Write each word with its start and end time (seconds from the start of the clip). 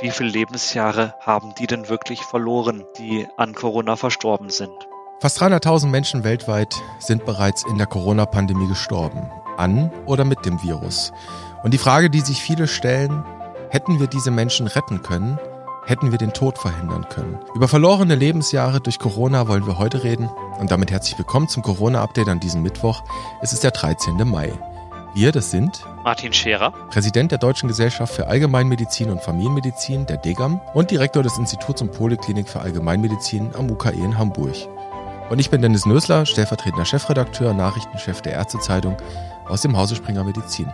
wie 0.00 0.10
viele 0.10 0.30
Lebensjahre 0.30 1.14
haben 1.20 1.54
die 1.58 1.66
denn 1.66 1.88
wirklich 1.88 2.22
verloren, 2.22 2.84
die 2.98 3.26
an 3.36 3.54
Corona 3.54 3.96
verstorben 3.96 4.50
sind. 4.50 4.72
Fast 5.20 5.40
300.000 5.42 5.88
Menschen 5.88 6.24
weltweit 6.24 6.74
sind 6.98 7.26
bereits 7.26 7.64
in 7.64 7.76
der 7.76 7.86
Corona-Pandemie 7.86 8.68
gestorben, 8.68 9.30
an 9.58 9.90
oder 10.06 10.24
mit 10.24 10.46
dem 10.46 10.62
Virus. 10.62 11.12
Und 11.62 11.74
die 11.74 11.78
Frage, 11.78 12.08
die 12.08 12.20
sich 12.20 12.40
viele 12.40 12.66
stellen, 12.66 13.24
hätten 13.68 14.00
wir 14.00 14.06
diese 14.06 14.30
Menschen 14.30 14.66
retten 14.66 15.02
können? 15.02 15.38
Hätten 15.84 16.10
wir 16.10 16.18
den 16.18 16.32
Tod 16.32 16.58
verhindern 16.58 17.06
können? 17.08 17.38
Über 17.54 17.68
verlorene 17.68 18.14
Lebensjahre 18.14 18.80
durch 18.80 18.98
Corona 18.98 19.48
wollen 19.48 19.66
wir 19.66 19.78
heute 19.78 20.04
reden. 20.04 20.30
Und 20.58 20.70
damit 20.70 20.90
herzlich 20.90 21.18
willkommen 21.18 21.48
zum 21.48 21.62
Corona-Update 21.62 22.28
an 22.28 22.40
diesem 22.40 22.62
Mittwoch. 22.62 23.02
Es 23.42 23.52
ist 23.52 23.64
der 23.64 23.72
13. 23.72 24.16
Mai. 24.28 24.52
Wir, 25.12 25.32
das 25.32 25.50
sind 25.50 25.84
Martin 26.04 26.32
Scherer, 26.32 26.70
Präsident 26.88 27.32
der 27.32 27.38
Deutschen 27.38 27.68
Gesellschaft 27.68 28.14
für 28.14 28.28
Allgemeinmedizin 28.28 29.10
und 29.10 29.20
Familienmedizin, 29.20 30.06
der 30.06 30.18
DEGAM, 30.18 30.60
und 30.72 30.92
Direktor 30.92 31.24
des 31.24 31.36
Instituts 31.36 31.82
und 31.82 31.90
Poliklinik 31.90 32.48
für 32.48 32.60
Allgemeinmedizin 32.60 33.50
am 33.56 33.68
UKE 33.68 33.90
in 33.90 34.16
Hamburg. 34.16 34.54
Und 35.28 35.40
ich 35.40 35.50
bin 35.50 35.62
Dennis 35.62 35.84
Nösler, 35.84 36.26
stellvertretender 36.26 36.84
Chefredakteur, 36.84 37.52
Nachrichtenchef 37.54 38.22
der 38.22 38.34
Ärztezeitung 38.34 38.96
aus 39.46 39.62
dem 39.62 39.76
Hause 39.76 39.96
Springer 39.96 40.22
Medizin. 40.22 40.72